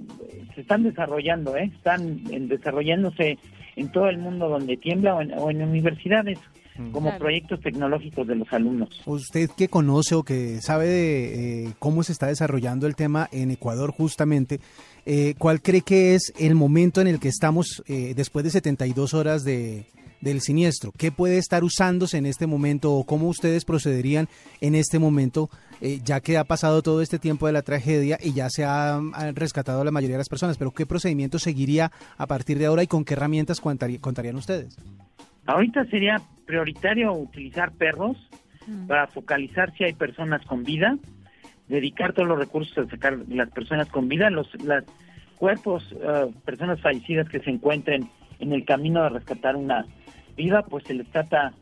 se 0.52 0.62
están 0.62 0.82
desarrollando, 0.82 1.56
¿eh? 1.56 1.70
están 1.72 2.24
desarrollándose 2.48 3.38
en 3.76 3.92
todo 3.92 4.08
el 4.08 4.18
mundo 4.18 4.48
donde 4.48 4.76
tiembla 4.76 5.14
o 5.14 5.50
en, 5.50 5.62
universidades 5.62 6.40
mm. 6.76 6.90
como 6.90 7.16
proyectos 7.16 7.60
tecnológicos 7.60 8.26
de 8.26 8.34
los 8.34 8.52
alumnos. 8.52 9.00
Usted 9.06 9.48
que 9.56 9.68
conoce 9.68 10.16
o 10.16 10.24
que 10.24 10.60
sabe 10.60 10.88
de 10.88 11.66
eh, 11.66 11.72
cómo 11.78 12.02
se 12.02 12.10
está 12.10 12.26
desarrollando 12.26 12.88
el 12.88 12.96
tema 12.96 13.28
en 13.30 13.52
Ecuador 13.52 13.92
justamente, 13.92 14.58
eh, 15.04 15.34
¿cuál 15.38 15.62
cree 15.62 15.82
que 15.82 16.16
es 16.16 16.32
el 16.40 16.56
momento 16.56 17.00
en 17.00 17.06
el 17.06 17.20
que 17.20 17.28
estamos 17.28 17.84
eh, 17.86 18.14
después 18.16 18.44
de 18.44 18.50
72 18.50 19.14
horas 19.14 19.44
de, 19.44 19.86
del 20.26 20.40
siniestro. 20.40 20.92
¿Qué 20.98 21.12
puede 21.12 21.38
estar 21.38 21.62
usándose 21.62 22.18
en 22.18 22.26
este 22.26 22.46
momento 22.46 22.92
o 22.92 23.04
cómo 23.04 23.28
ustedes 23.28 23.64
procederían 23.64 24.28
en 24.60 24.74
este 24.74 24.98
momento, 24.98 25.48
eh, 25.80 26.00
ya 26.04 26.20
que 26.20 26.36
ha 26.36 26.44
pasado 26.44 26.82
todo 26.82 27.00
este 27.00 27.18
tiempo 27.18 27.46
de 27.46 27.52
la 27.52 27.62
tragedia 27.62 28.18
y 28.20 28.32
ya 28.32 28.50
se 28.50 28.64
ha, 28.64 29.00
rescatado 29.34 29.80
a 29.80 29.84
la 29.84 29.92
mayoría 29.92 30.16
de 30.16 30.20
las 30.20 30.28
personas? 30.28 30.58
Pero 30.58 30.72
¿qué 30.72 30.84
procedimiento 30.84 31.38
seguiría 31.38 31.92
a 32.18 32.26
partir 32.26 32.58
de 32.58 32.66
ahora 32.66 32.82
y 32.82 32.88
con 32.88 33.04
qué 33.04 33.14
herramientas 33.14 33.60
contarían 33.60 34.36
ustedes? 34.36 34.76
Ahorita 35.46 35.84
sería 35.86 36.20
prioritario 36.44 37.12
utilizar 37.12 37.70
perros 37.72 38.16
mm. 38.66 38.88
para 38.88 39.06
focalizar 39.06 39.72
si 39.76 39.84
hay 39.84 39.92
personas 39.92 40.44
con 40.44 40.64
vida, 40.64 40.98
dedicar 41.68 42.12
todos 42.12 42.28
los 42.28 42.38
recursos 42.38 42.76
a 42.76 42.90
sacar 42.90 43.16
las 43.28 43.50
personas 43.50 43.88
con 43.88 44.08
vida, 44.08 44.28
los 44.30 44.52
los 44.64 44.84
cuerpos, 45.36 45.92
uh, 45.92 46.32
personas 46.44 46.80
fallecidas 46.80 47.28
que 47.28 47.40
se 47.40 47.50
encuentren 47.50 48.08
en 48.38 48.52
el 48.52 48.64
camino 48.64 49.02
de 49.02 49.10
rescatar 49.10 49.56
una 49.56 49.86
vida, 50.36 50.62
pues 50.62 50.84
se 50.84 50.94
les 50.94 51.06
trata 51.10 51.52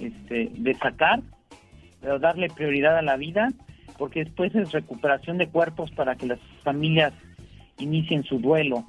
este, 0.00 0.50
de 0.54 0.74
sacar, 0.74 1.20
pero 2.00 2.18
darle 2.18 2.48
prioridad 2.48 2.96
a 2.96 3.02
la 3.02 3.16
vida, 3.16 3.48
porque 3.98 4.24
después 4.24 4.54
es 4.54 4.72
recuperación 4.72 5.36
de 5.38 5.48
cuerpos 5.48 5.90
para 5.90 6.16
que 6.16 6.26
las 6.26 6.38
familias 6.62 7.12
inicien 7.78 8.22
su 8.24 8.38
duelo 8.38 8.84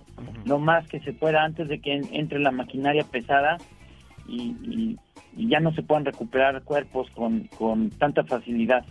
lo 0.45 0.59
más 0.59 0.87
que 0.87 0.99
se 0.99 1.13
pueda 1.13 1.43
antes 1.43 1.67
de 1.67 1.79
que 1.79 1.93
en- 1.95 2.13
entre 2.13 2.39
la 2.39 2.51
maquinaria 2.51 3.03
pesada 3.03 3.57
y, 4.27 4.53
y- 4.61 4.97
y 5.35 5.49
ya 5.49 5.59
no 5.59 5.73
se 5.73 5.81
puedan 5.81 6.05
recuperar 6.05 6.61
cuerpos 6.63 7.09
con, 7.11 7.47
con 7.57 7.89
tanta 7.91 8.23
facilidad. 8.23 8.85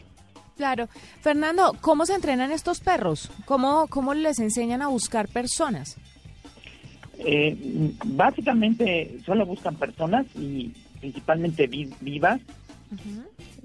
Claro. 0.57 0.89
Fernando, 1.21 1.75
¿cómo 1.81 2.05
se 2.07 2.15
entrenan 2.15 2.51
estos 2.51 2.81
perros? 2.81 3.31
¿Cómo, 3.47 3.87
cómo 3.89 4.13
les 4.15 4.41
enseñan 4.41 4.83
a 4.83 4.89
buscar 4.89 5.29
personas? 5.29 5.97
Eh, 7.25 7.93
básicamente 8.07 9.19
solo 9.25 9.45
buscan 9.47 9.77
personas 9.77 10.27
y 10.37 10.73
principalmente 11.01 11.67
vi- 11.67 11.91
vivas. 12.01 12.41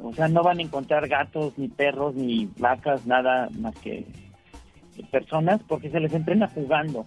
O 0.02 0.14
sea, 0.14 0.28
no 0.28 0.44
van 0.44 0.60
a 0.60 0.62
encontrar 0.62 1.08
gatos, 1.08 1.58
ni 1.58 1.68
perros, 1.68 2.16
ni 2.16 2.50
vacas, 2.58 3.06
nada 3.06 3.50
más 3.60 3.76
que 3.80 4.06
personas, 5.12 5.62
porque 5.68 5.90
se 5.90 6.00
les 6.00 6.14
entrena 6.14 6.48
jugando. 6.48 7.06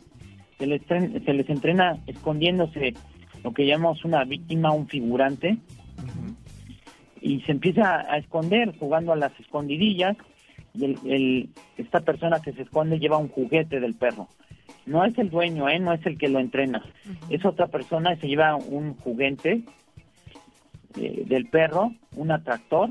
Se 0.59 0.67
les, 0.67 0.83
se 0.87 1.33
les 1.33 1.49
entrena 1.49 1.99
escondiéndose 2.07 2.95
lo 3.45 3.53
que 3.53 3.67
llamamos 3.67 4.05
una 4.05 4.25
víctima, 4.25 4.73
un 4.73 4.89
figurante. 4.89 5.57
Y 7.21 7.41
se 7.43 7.53
empieza 7.53 8.01
a 8.11 8.17
esconder 8.19 8.77
jugando 8.79 9.13
a 9.13 9.17
las 9.17 9.39
escondidillas. 9.39 10.17
Y 10.75 10.85
el- 10.85 10.99
el- 11.07 11.49
esta 11.77 12.01
persona 12.01 12.41
que 12.41 12.53
se 12.53 12.63
esconde 12.63 12.99
lleva 12.99 13.19
un 13.19 13.29
juguete 13.29 13.81
del 13.81 13.95
perro. 13.95 14.29
No 14.89 15.05
es 15.05 15.17
el 15.19 15.31
dueño, 15.31 15.69
¿eh? 15.69 15.79
no 15.79 15.93
es 15.93 16.05
el 16.07 16.17
que 16.17 16.29
lo 16.29 16.39
entrena. 16.39 16.83
Es 17.29 17.45
otra 17.45 17.67
persona 17.67 18.15
y 18.15 18.17
se 18.17 18.27
lleva 18.27 18.57
un 18.57 18.95
juguete 18.95 19.63
eh, 20.97 21.25
del 21.27 21.47
perro, 21.47 21.93
un 22.17 22.31
atractor, 22.31 22.91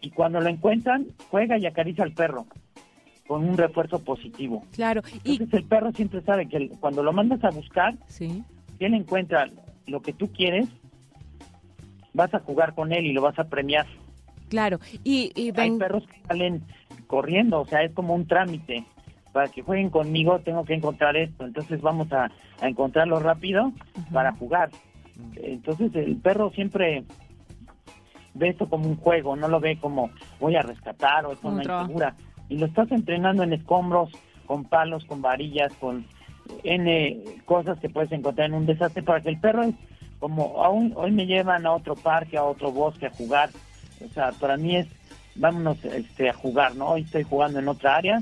y 0.00 0.10
cuando 0.10 0.40
lo 0.40 0.48
encuentran, 0.48 1.06
juega 1.30 1.56
y 1.58 1.66
acaricia 1.66 2.02
al 2.02 2.12
perro 2.12 2.46
con 3.28 3.48
un 3.48 3.56
refuerzo 3.56 4.02
positivo. 4.04 4.64
Claro. 4.72 5.00
Y 5.22 5.32
Entonces 5.32 5.60
el 5.60 5.64
perro 5.64 5.92
siempre 5.92 6.20
sabe 6.22 6.48
que 6.48 6.70
cuando 6.80 7.04
lo 7.04 7.12
mandas 7.12 7.42
a 7.44 7.50
buscar, 7.50 7.94
sí. 8.08 8.42
si 8.78 8.84
él 8.84 8.94
encuentra 8.94 9.48
lo 9.86 10.02
que 10.02 10.12
tú 10.12 10.32
quieres, 10.32 10.68
vas 12.12 12.34
a 12.34 12.40
jugar 12.40 12.74
con 12.74 12.92
él 12.92 13.06
y 13.06 13.12
lo 13.12 13.22
vas 13.22 13.38
a 13.38 13.44
premiar. 13.44 13.86
Claro. 14.48 14.80
Y, 15.04 15.32
y 15.34 15.52
Hay 15.58 15.78
perros 15.78 16.04
que 16.06 16.20
salen 16.26 16.62
corriendo, 17.06 17.60
o 17.60 17.66
sea, 17.66 17.84
es 17.84 17.92
como 17.92 18.14
un 18.14 18.26
trámite. 18.26 18.84
Para 19.32 19.48
que 19.48 19.62
jueguen 19.62 19.90
conmigo 19.90 20.40
tengo 20.40 20.64
que 20.64 20.74
encontrar 20.74 21.16
esto, 21.16 21.44
entonces 21.44 21.80
vamos 21.80 22.12
a, 22.12 22.30
a 22.60 22.68
encontrarlo 22.68 23.18
rápido 23.18 23.72
para 24.12 24.32
jugar. 24.32 24.70
Entonces 25.36 25.94
el 25.94 26.16
perro 26.16 26.50
siempre 26.50 27.04
ve 28.34 28.48
esto 28.48 28.68
como 28.68 28.86
un 28.86 28.96
juego, 28.96 29.36
no 29.36 29.48
lo 29.48 29.60
ve 29.60 29.78
como 29.78 30.10
voy 30.40 30.56
a 30.56 30.62
rescatar 30.62 31.26
o 31.26 31.32
es 31.32 31.42
una 31.42 31.62
insegura. 31.62 32.14
Y 32.48 32.58
lo 32.58 32.66
estás 32.66 32.90
entrenando 32.92 33.42
en 33.42 33.52
escombros, 33.52 34.10
con 34.46 34.64
palos, 34.64 35.04
con 35.06 35.22
varillas, 35.22 35.72
con 35.74 36.04
N 36.64 37.22
cosas 37.44 37.78
que 37.78 37.88
puedes 37.88 38.12
encontrar 38.12 38.48
en 38.48 38.54
un 38.54 38.66
desastre 38.66 39.02
para 39.02 39.20
que 39.20 39.30
el 39.30 39.40
perro 39.40 39.62
es 39.62 39.74
como 40.18 40.62
aún 40.62 40.92
hoy 40.96 41.10
me 41.10 41.26
llevan 41.26 41.66
a 41.66 41.72
otro 41.72 41.94
parque, 41.94 42.36
a 42.36 42.44
otro 42.44 42.70
bosque 42.70 43.06
a 43.06 43.10
jugar. 43.10 43.50
O 44.04 44.08
sea, 44.12 44.30
para 44.32 44.56
mí 44.56 44.76
es 44.76 44.86
vámonos 45.34 45.84
este, 45.84 46.28
a 46.28 46.34
jugar, 46.34 46.76
¿no? 46.76 46.90
Hoy 46.90 47.02
estoy 47.02 47.22
jugando 47.22 47.58
en 47.58 47.68
otra 47.68 47.96
área, 47.96 48.20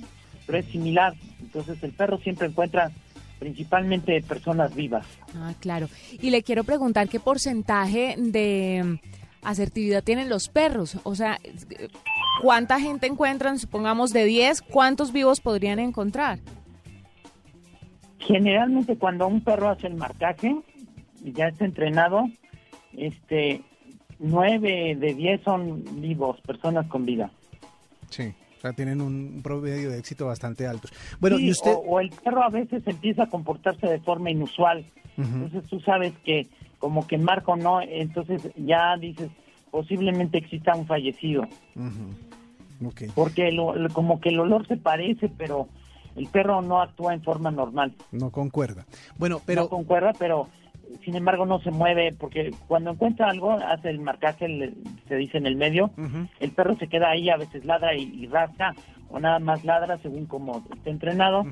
pero 0.50 0.64
es 0.64 0.66
similar. 0.66 1.14
Entonces 1.40 1.80
el 1.84 1.92
perro 1.92 2.18
siempre 2.18 2.48
encuentra 2.48 2.90
principalmente 3.38 4.20
personas 4.22 4.74
vivas. 4.74 5.06
Ah, 5.36 5.54
claro. 5.60 5.88
Y 6.20 6.30
le 6.30 6.42
quiero 6.42 6.64
preguntar 6.64 7.08
qué 7.08 7.20
porcentaje 7.20 8.16
de 8.18 8.82
mm, 8.84 9.46
asertividad 9.46 10.02
tienen 10.02 10.28
los 10.28 10.48
perros. 10.48 10.98
O 11.04 11.14
sea, 11.14 11.38
¿cuánta 12.42 12.80
gente 12.80 13.06
encuentran? 13.06 13.60
Supongamos 13.60 14.12
de 14.12 14.24
10, 14.24 14.62
¿cuántos 14.62 15.12
vivos 15.12 15.40
podrían 15.40 15.78
encontrar? 15.78 16.40
Generalmente 18.18 18.96
cuando 18.96 19.28
un 19.28 19.42
perro 19.42 19.70
hace 19.70 19.86
el 19.86 19.94
marcaje 19.94 20.56
y 21.24 21.32
ya 21.32 21.46
está 21.46 21.64
entrenado, 21.64 22.24
este 22.96 23.62
nueve 24.18 24.96
de 24.98 25.14
diez 25.14 25.40
son 25.42 25.84
vivos, 26.02 26.40
personas 26.40 26.86
con 26.88 27.06
vida. 27.06 27.30
Sí, 28.10 28.34
o 28.60 28.62
sea, 28.62 28.74
tienen 28.74 29.00
un 29.00 29.40
promedio 29.42 29.88
de 29.90 29.98
éxito 29.98 30.26
bastante 30.26 30.66
alto. 30.66 30.86
Bueno, 31.18 31.38
Sí, 31.38 31.46
y 31.46 31.50
usted... 31.50 31.72
o, 31.72 31.78
o 31.78 32.00
el 32.00 32.10
perro 32.10 32.42
a 32.42 32.50
veces 32.50 32.82
empieza 32.86 33.22
a 33.22 33.26
comportarse 33.30 33.86
de 33.86 34.00
forma 34.00 34.30
inusual. 34.30 34.84
Entonces 35.16 35.64
tú 35.70 35.80
sabes 35.80 36.12
que 36.24 36.46
como 36.78 37.06
que 37.06 37.16
marca 37.16 37.52
o 37.52 37.56
no, 37.56 37.80
entonces 37.80 38.42
ya 38.56 38.96
dices, 38.98 39.30
posiblemente 39.70 40.36
exista 40.36 40.74
un 40.76 40.86
fallecido. 40.86 41.46
Porque 43.14 43.50
lo- 43.52 43.74
lo- 43.74 43.88
como 43.94 44.20
que 44.20 44.28
el 44.30 44.40
olor 44.40 44.66
se 44.66 44.76
parece, 44.76 45.30
pero 45.30 45.68
el 46.16 46.26
perro 46.28 46.60
no 46.60 46.80
actúa 46.82 47.14
en 47.14 47.22
forma 47.22 47.50
normal. 47.50 47.94
No 48.12 48.30
concuerda. 48.30 48.84
Bueno, 49.18 49.40
pero... 49.46 49.62
no 49.62 49.68
concuerda, 49.68 50.12
pero 50.18 50.48
sin 51.04 51.16
embargo 51.16 51.46
no 51.46 51.60
se 51.60 51.70
mueve, 51.70 52.12
porque 52.18 52.52
cuando 52.68 52.90
encuentra 52.90 53.28
algo, 53.30 53.52
hace 53.52 53.90
el 53.90 54.00
marcaje, 54.00 54.72
se 55.08 55.16
dice 55.16 55.38
en 55.38 55.46
el 55.46 55.56
medio, 55.56 55.90
el 56.40 56.50
perro 56.52 56.76
se 56.76 56.88
queda 56.88 57.10
ahí, 57.10 57.30
a 57.30 57.36
veces 57.36 57.64
ladra 57.64 57.94
y, 57.94 58.02
y 58.02 58.26
rasca, 58.26 58.74
o 59.08 59.18
nada 59.18 59.38
más 59.38 59.64
ladra 59.64 59.98
según 59.98 60.26
como 60.26 60.64
esté 60.74 60.90
entrenado, 60.90 61.44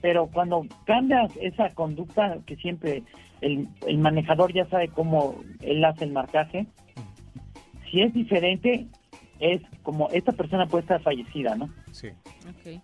pero 0.00 0.26
cuando 0.26 0.66
cambias 0.84 1.32
esa 1.40 1.70
conducta, 1.70 2.38
que 2.46 2.56
siempre 2.56 3.02
el, 3.40 3.68
el 3.86 3.98
manejador 3.98 4.52
ya 4.52 4.66
sabe 4.66 4.88
cómo 4.88 5.36
él 5.60 5.84
hace 5.84 6.04
el 6.04 6.12
marcaje, 6.12 6.66
si 7.90 8.02
es 8.02 8.12
diferente, 8.12 8.86
es 9.40 9.62
como 9.82 10.08
esta 10.10 10.32
persona 10.32 10.66
puede 10.66 10.82
estar 10.82 11.00
fallecida, 11.02 11.54
¿no? 11.54 11.70
Sí. 11.92 12.08
Ok. 12.48 12.80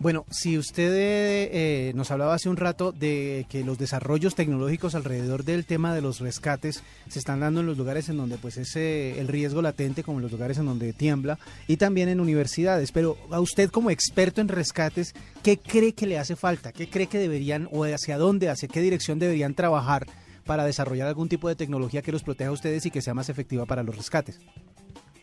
Bueno, 0.00 0.24
si 0.30 0.56
usted 0.56 0.90
eh, 0.94 1.92
nos 1.94 2.10
hablaba 2.10 2.32
hace 2.32 2.48
un 2.48 2.56
rato 2.56 2.90
de 2.90 3.44
que 3.50 3.62
los 3.62 3.76
desarrollos 3.76 4.34
tecnológicos 4.34 4.94
alrededor 4.94 5.44
del 5.44 5.66
tema 5.66 5.94
de 5.94 6.00
los 6.00 6.20
rescates 6.20 6.82
se 7.08 7.18
están 7.18 7.40
dando 7.40 7.60
en 7.60 7.66
los 7.66 7.76
lugares 7.76 8.08
en 8.08 8.16
donde 8.16 8.38
pues 8.38 8.56
es 8.56 8.74
eh, 8.76 9.20
el 9.20 9.28
riesgo 9.28 9.60
latente, 9.60 10.02
como 10.02 10.16
en 10.16 10.22
los 10.22 10.32
lugares 10.32 10.56
en 10.56 10.64
donde 10.64 10.94
tiembla, 10.94 11.38
y 11.68 11.76
también 11.76 12.08
en 12.08 12.18
universidades. 12.18 12.92
Pero 12.92 13.18
a 13.30 13.40
usted 13.40 13.68
como 13.68 13.90
experto 13.90 14.40
en 14.40 14.48
rescates, 14.48 15.12
¿qué 15.42 15.58
cree 15.58 15.92
que 15.92 16.06
le 16.06 16.18
hace 16.18 16.34
falta? 16.34 16.72
¿Qué 16.72 16.88
cree 16.88 17.06
que 17.06 17.18
deberían 17.18 17.68
o 17.70 17.84
hacia 17.84 18.16
dónde, 18.16 18.48
hacia 18.48 18.70
qué 18.70 18.80
dirección 18.80 19.18
deberían 19.18 19.52
trabajar 19.52 20.06
para 20.46 20.64
desarrollar 20.64 21.08
algún 21.08 21.28
tipo 21.28 21.46
de 21.46 21.56
tecnología 21.56 22.00
que 22.00 22.10
los 22.10 22.22
proteja 22.22 22.48
a 22.48 22.54
ustedes 22.54 22.86
y 22.86 22.90
que 22.90 23.02
sea 23.02 23.12
más 23.12 23.28
efectiva 23.28 23.66
para 23.66 23.82
los 23.82 23.94
rescates? 23.94 24.40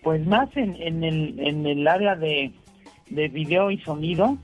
Pues 0.03 0.23
más 0.27 0.55
en, 0.55 0.75
en, 0.75 1.03
el, 1.03 1.39
en 1.39 1.65
el 1.65 1.87
área 1.87 2.15
de, 2.15 2.53
de 3.09 3.27
video 3.27 3.71
y 3.71 3.79
sonido, 3.79 4.37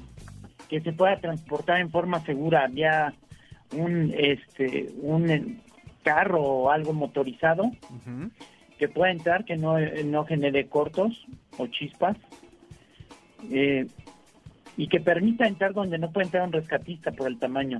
que 0.73 0.81
se 0.81 0.91
pueda 0.91 1.17
transportar 1.17 1.79
en 1.79 1.91
forma 1.91 2.25
segura, 2.25 2.67
ya 2.73 3.13
un, 3.73 4.11
este, 4.17 4.89
un 5.03 5.29
eh, 5.29 5.57
carro 6.01 6.41
o 6.41 6.71
algo 6.71 6.93
motorizado 6.93 7.69
que 8.79 8.87
pueda 8.87 9.11
entrar, 9.11 9.45
que 9.45 9.55
no, 9.55 9.77
no 9.79 10.25
genere 10.25 10.65
cortos 10.65 11.27
o 11.59 11.67
chispas, 11.67 12.17
eh, 13.51 13.85
y 14.75 14.87
que 14.87 14.99
permita 14.99 15.45
entrar 15.45 15.73
donde 15.73 15.99
no 15.99 16.11
puede 16.11 16.25
entrar 16.25 16.47
un 16.47 16.53
rescatista 16.53 17.11
por 17.11 17.27
el 17.27 17.37
tamaño, 17.37 17.77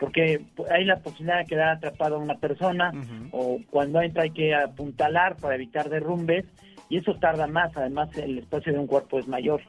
porque 0.00 0.42
hay 0.68 0.84
la 0.84 0.96
posibilidad 0.96 1.38
de 1.38 1.46
quedar 1.46 1.76
atrapado 1.76 2.16
a 2.16 2.18
una 2.18 2.38
persona, 2.38 2.90
o 3.30 3.60
cuando 3.70 4.02
entra 4.02 4.24
hay 4.24 4.30
que 4.30 4.52
apuntalar 4.52 5.36
para 5.36 5.54
evitar 5.54 5.88
derrumbes, 5.88 6.44
y 6.88 6.96
eso 6.96 7.14
tarda 7.14 7.46
más, 7.46 7.70
además 7.76 8.08
el 8.18 8.38
espacio 8.38 8.72
de 8.72 8.80
un 8.80 8.88
cuerpo 8.88 9.20
es 9.20 9.28
mayor, 9.28 9.62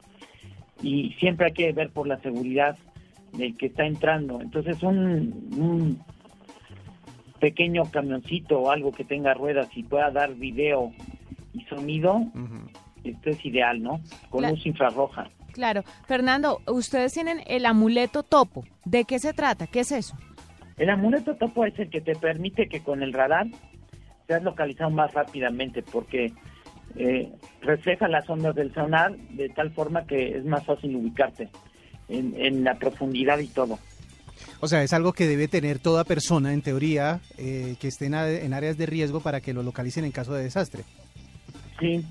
y 0.84 1.12
siempre 1.18 1.46
hay 1.46 1.52
que 1.52 1.72
ver 1.72 1.90
por 1.90 2.06
la 2.06 2.18
seguridad 2.20 2.76
del 3.32 3.56
que 3.56 3.66
está 3.66 3.84
entrando. 3.86 4.40
Entonces 4.40 4.82
un, 4.82 5.48
un 5.58 5.98
pequeño 7.40 7.82
camioncito 7.90 8.60
o 8.60 8.70
algo 8.70 8.92
que 8.92 9.04
tenga 9.04 9.34
ruedas 9.34 9.68
y 9.76 9.82
pueda 9.82 10.10
dar 10.10 10.34
video 10.34 10.92
y 11.52 11.60
sonido, 11.64 12.22
esto 13.04 13.30
es 13.30 13.44
ideal, 13.44 13.82
¿no? 13.82 14.00
Con 14.30 14.42
La- 14.42 14.50
luz 14.50 14.64
infrarroja. 14.66 15.28
Claro. 15.52 15.82
Fernando, 16.06 16.58
ustedes 16.66 17.12
tienen 17.12 17.38
el 17.46 17.64
amuleto 17.66 18.22
topo. 18.24 18.64
¿De 18.84 19.04
qué 19.04 19.18
se 19.20 19.32
trata? 19.32 19.66
¿Qué 19.68 19.80
es 19.80 19.92
eso? 19.92 20.16
El 20.76 20.90
amuleto 20.90 21.36
topo 21.36 21.64
es 21.64 21.78
el 21.78 21.90
que 21.90 22.00
te 22.00 22.16
permite 22.16 22.68
que 22.68 22.80
con 22.80 23.02
el 23.04 23.12
radar 23.12 23.46
seas 24.26 24.42
localizado 24.42 24.90
más 24.90 25.12
rápidamente 25.14 25.82
porque 25.82 26.32
eh, 26.96 27.32
refleja 27.62 28.08
las 28.08 28.28
ondas 28.28 28.54
del 28.54 28.72
sonar 28.72 29.16
de 29.16 29.48
tal 29.48 29.72
forma 29.72 30.06
que 30.06 30.38
es 30.38 30.44
más 30.44 30.64
fácil 30.64 30.96
ubicarte 30.96 31.48
en, 32.08 32.34
en 32.36 32.64
la 32.64 32.78
profundidad 32.78 33.38
y 33.38 33.48
todo. 33.48 33.78
O 34.60 34.68
sea, 34.68 34.82
es 34.82 34.92
algo 34.92 35.12
que 35.12 35.26
debe 35.26 35.48
tener 35.48 35.78
toda 35.78 36.04
persona, 36.04 36.52
en 36.52 36.62
teoría, 36.62 37.20
eh, 37.36 37.76
que 37.80 37.88
esté 37.88 38.06
en, 38.06 38.14
áreas 38.54 38.78
de 38.78 38.86
riesgo 38.86 39.20
para 39.20 39.40
que 39.40 39.52
lo 39.52 39.62
localicen 39.62 40.04
en 40.04 40.12
caso 40.12 40.32
de 40.34 40.44
desastre. 40.44 40.84
Sí, 41.78 42.04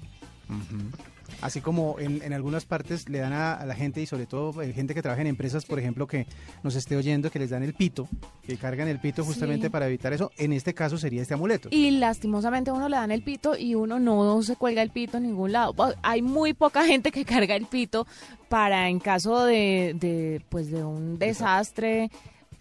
Así 1.44 1.62
como 1.62 2.00
en, 2.00 2.22
en 2.24 2.34
algunas 2.34 2.66
partes 2.66 3.10
le 3.10 3.20
dan 3.20 3.34
a, 3.34 3.54
a 3.54 3.66
la 3.66 3.76
gente 3.76 4.02
y 4.02 4.06
sobre 4.06 4.26
todo 4.26 4.62
eh, 4.62 4.72
gente 4.74 4.94
que 4.94 5.02
trabaja 5.02 5.22
en 5.22 5.28
empresas, 5.28 5.66
por 5.66 5.78
ejemplo, 5.78 6.08
que 6.08 6.26
nos 6.64 6.76
esté 6.76 6.96
oyendo, 6.96 7.30
que 7.30 7.40
les 7.40 7.50
dan 7.50 7.64
el 7.64 7.74
pito, 7.74 8.08
que 8.42 8.58
cargan 8.58 8.88
el 8.88 9.00
pito 9.00 9.24
justamente 9.26 9.68
Sí. 9.68 9.70
para 9.70 9.88
evitar 9.88 10.14
eso. 10.14 10.32
En 10.38 10.54
este 10.54 10.74
caso 10.74 10.98
sería 10.98 11.22
este 11.22 11.34
amuleto. 11.34 11.70
Y 11.72 11.92
lastimosamente 11.92 12.70
a 12.70 12.74
uno 12.74 12.88
le 12.90 12.96
dan 12.96 13.12
el 13.12 13.24
pito 13.24 13.58
y 13.58 13.76
uno 13.76 14.00
no 14.00 14.42
se 14.42 14.56
cuelga 14.56 14.82
el 14.82 14.90
pito 14.90 15.18
en 15.18 15.24
ningún 15.24 15.52
lado. 15.52 15.74
Bo- 15.74 15.94
Hay 16.02 16.22
muy 16.22 16.54
poca 16.54 16.84
gente 16.86 17.12
que 17.12 17.26
carga 17.26 17.56
el 17.56 17.66
pito 17.66 18.08
para 18.50 18.88
en 18.90 19.00
caso 19.00 19.46
de, 19.46 19.96
de, 20.00 20.42
pues 20.50 20.72
de 20.72 20.84
un 20.84 21.18
desastre 21.20 22.10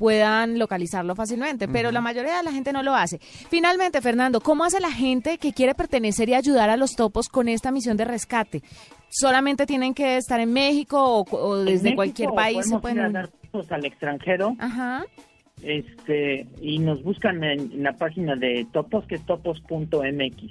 puedan 0.02 0.58
localizarlo 0.58 1.14
fácilmente, 1.14 1.68
pero 1.68 1.92
la 1.92 2.00
mayoría 2.00 2.38
de 2.38 2.42
la 2.42 2.50
gente 2.50 2.72
no 2.72 2.82
lo 2.82 2.92
hace. 2.92 3.20
Finalmente, 3.20 4.00
Fernando, 4.00 4.40
¿cómo 4.40 4.64
hace 4.64 4.80
la 4.80 4.90
gente 4.90 5.38
que 5.38 5.52
quiere 5.52 5.76
pertenecer 5.76 6.28
y 6.28 6.34
ayudar 6.34 6.70
a 6.70 6.76
los 6.76 6.96
topos 6.96 7.28
con 7.28 7.46
esta 7.46 7.70
misión 7.70 7.96
de 7.96 8.04
rescate? 8.04 8.62
¿Solamente 9.10 9.64
tienen 9.64 9.94
que 9.94 10.16
estar 10.16 10.40
en 10.40 10.52
México 10.52 11.24
o, 11.30 11.58
desde 11.58 11.84
México 11.84 11.94
cualquier 11.94 12.30
país 12.30 12.64
se 12.66 12.70
ir 12.70 12.74
a 12.74 12.80
pueden...? 12.80 13.12
dar 13.12 13.30
cursos 13.30 13.70
al 13.70 13.84
extranjero 13.84 14.56
Ajá. 14.58 15.04
este 15.62 16.48
y 16.60 16.80
nos 16.80 17.00
buscan 17.04 17.44
en, 17.44 17.70
en 17.70 17.84
la 17.84 17.92
página 17.92 18.34
de 18.34 18.66
Topos, 18.72 19.06
que 19.06 19.14
es 19.14 19.24
topos.mx. 19.24 20.42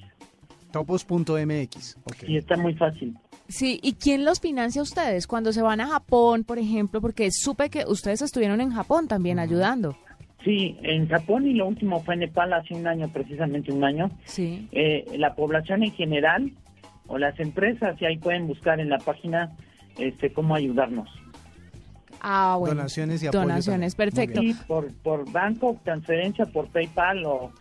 Topos.mx. 0.71 1.97
ok. 2.05 2.23
Y 2.25 2.37
está 2.37 2.55
muy 2.55 2.73
fácil. 2.75 3.17
Sí, 3.51 3.79
¿y 3.83 3.93
quién 3.93 4.23
los 4.23 4.39
financia 4.39 4.79
a 4.79 4.83
ustedes 4.83 5.27
cuando 5.27 5.51
se 5.51 5.61
van 5.61 5.81
a 5.81 5.87
Japón, 5.87 6.45
por 6.45 6.57
ejemplo? 6.57 7.01
Porque 7.01 7.31
supe 7.31 7.69
que 7.69 7.83
ustedes 7.85 8.21
estuvieron 8.21 8.61
en 8.61 8.71
Japón 8.71 9.07
también 9.07 9.39
ayudando. 9.39 9.97
Sí, 10.43 10.77
en 10.81 11.07
Japón 11.07 11.45
y 11.45 11.53
lo 11.53 11.67
último 11.67 12.01
fue 12.01 12.15
en 12.15 12.21
Nepal 12.21 12.53
hace 12.53 12.73
un 12.73 12.87
año, 12.87 13.09
precisamente 13.11 13.71
un 13.71 13.83
año. 13.83 14.09
Sí. 14.23 14.67
Eh, 14.71 15.05
la 15.17 15.35
población 15.35 15.83
en 15.83 15.91
general 15.91 16.51
o 17.07 17.17
las 17.17 17.37
empresas, 17.39 18.01
y 18.01 18.05
ahí 18.05 18.17
pueden 18.17 18.47
buscar 18.47 18.79
en 18.79 18.89
la 18.89 18.97
página 18.97 19.51
este 19.97 20.31
cómo 20.31 20.55
ayudarnos. 20.55 21.09
Ah, 22.21 22.55
bueno. 22.57 22.75
Donaciones 22.75 23.21
y 23.21 23.27
apoyo 23.27 23.41
Donaciones, 23.41 23.95
también. 23.95 24.13
Perfecto. 24.13 24.41
Sí, 24.41 24.55
por, 24.65 24.93
por 25.01 25.29
banco, 25.31 25.77
transferencia, 25.83 26.45
por 26.45 26.67
PayPal 26.69 27.25
o, 27.25 27.51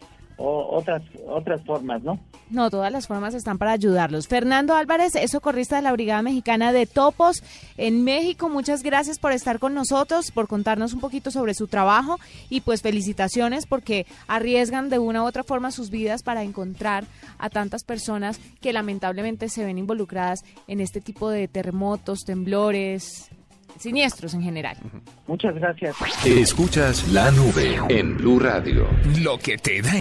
o 0.41 0.77
otras 0.77 1.03
otras 1.29 1.63
formas, 1.65 2.03
¿no? 2.03 2.19
No, 2.49 2.71
todas 2.71 2.91
las 2.91 3.07
formas 3.07 3.35
están 3.35 3.59
para 3.59 3.73
ayudarlos. 3.73 4.27
Fernando 4.27 4.75
Álvarez 4.75 5.15
es 5.15 5.31
socorrista 5.31 5.77
de 5.77 5.83
la 5.83 5.93
Brigada 5.93 6.23
Mexicana 6.23 6.73
de 6.73 6.87
Topos 6.87 7.45
en 7.77 8.03
México. 8.03 8.49
Muchas 8.49 8.83
gracias 8.83 9.19
por 9.19 9.33
estar 9.33 9.59
con 9.59 9.75
nosotros, 9.75 10.31
por 10.33 10.49
contarnos 10.49 10.95
un 10.95 11.01
poquito 11.01 11.31
sobre 11.31 11.55
su 11.55 11.69
trabajo 11.69 12.19
y 12.49 12.63
pues 12.63 12.83
felicitaciones 12.83 13.67
porque 13.67 14.07
arriesgan 14.27 14.89
de 14.89 14.99
una 14.99 15.23
u 15.23 15.27
otra 15.27 15.45
forma 15.45 15.71
sus 15.71 15.91
vidas 15.91 16.23
para 16.23 16.43
encontrar 16.43 17.05
a 17.39 17.51
tantas 17.51 17.85
personas 17.85 18.41
que 18.61 18.73
lamentablemente 18.73 19.49
se 19.49 19.65
ven 19.65 19.79
involucradas 19.79 20.41
en 20.67 20.81
este 20.81 21.01
tipo 21.01 21.29
de 21.29 21.49
terremotos, 21.49 22.25
temblores, 22.25 23.31
siniestros 23.81 24.35
en 24.35 24.43
general. 24.43 24.77
Muchas 25.27 25.55
gracias. 25.55 25.97
Escuchas 26.25 27.09
la 27.09 27.31
nube 27.31 27.79
en 27.89 28.17
Blue 28.17 28.39
Radio. 28.39 28.87
Lo 29.19 29.39
que 29.39 29.57
te 29.59 29.83
da. 29.83 29.93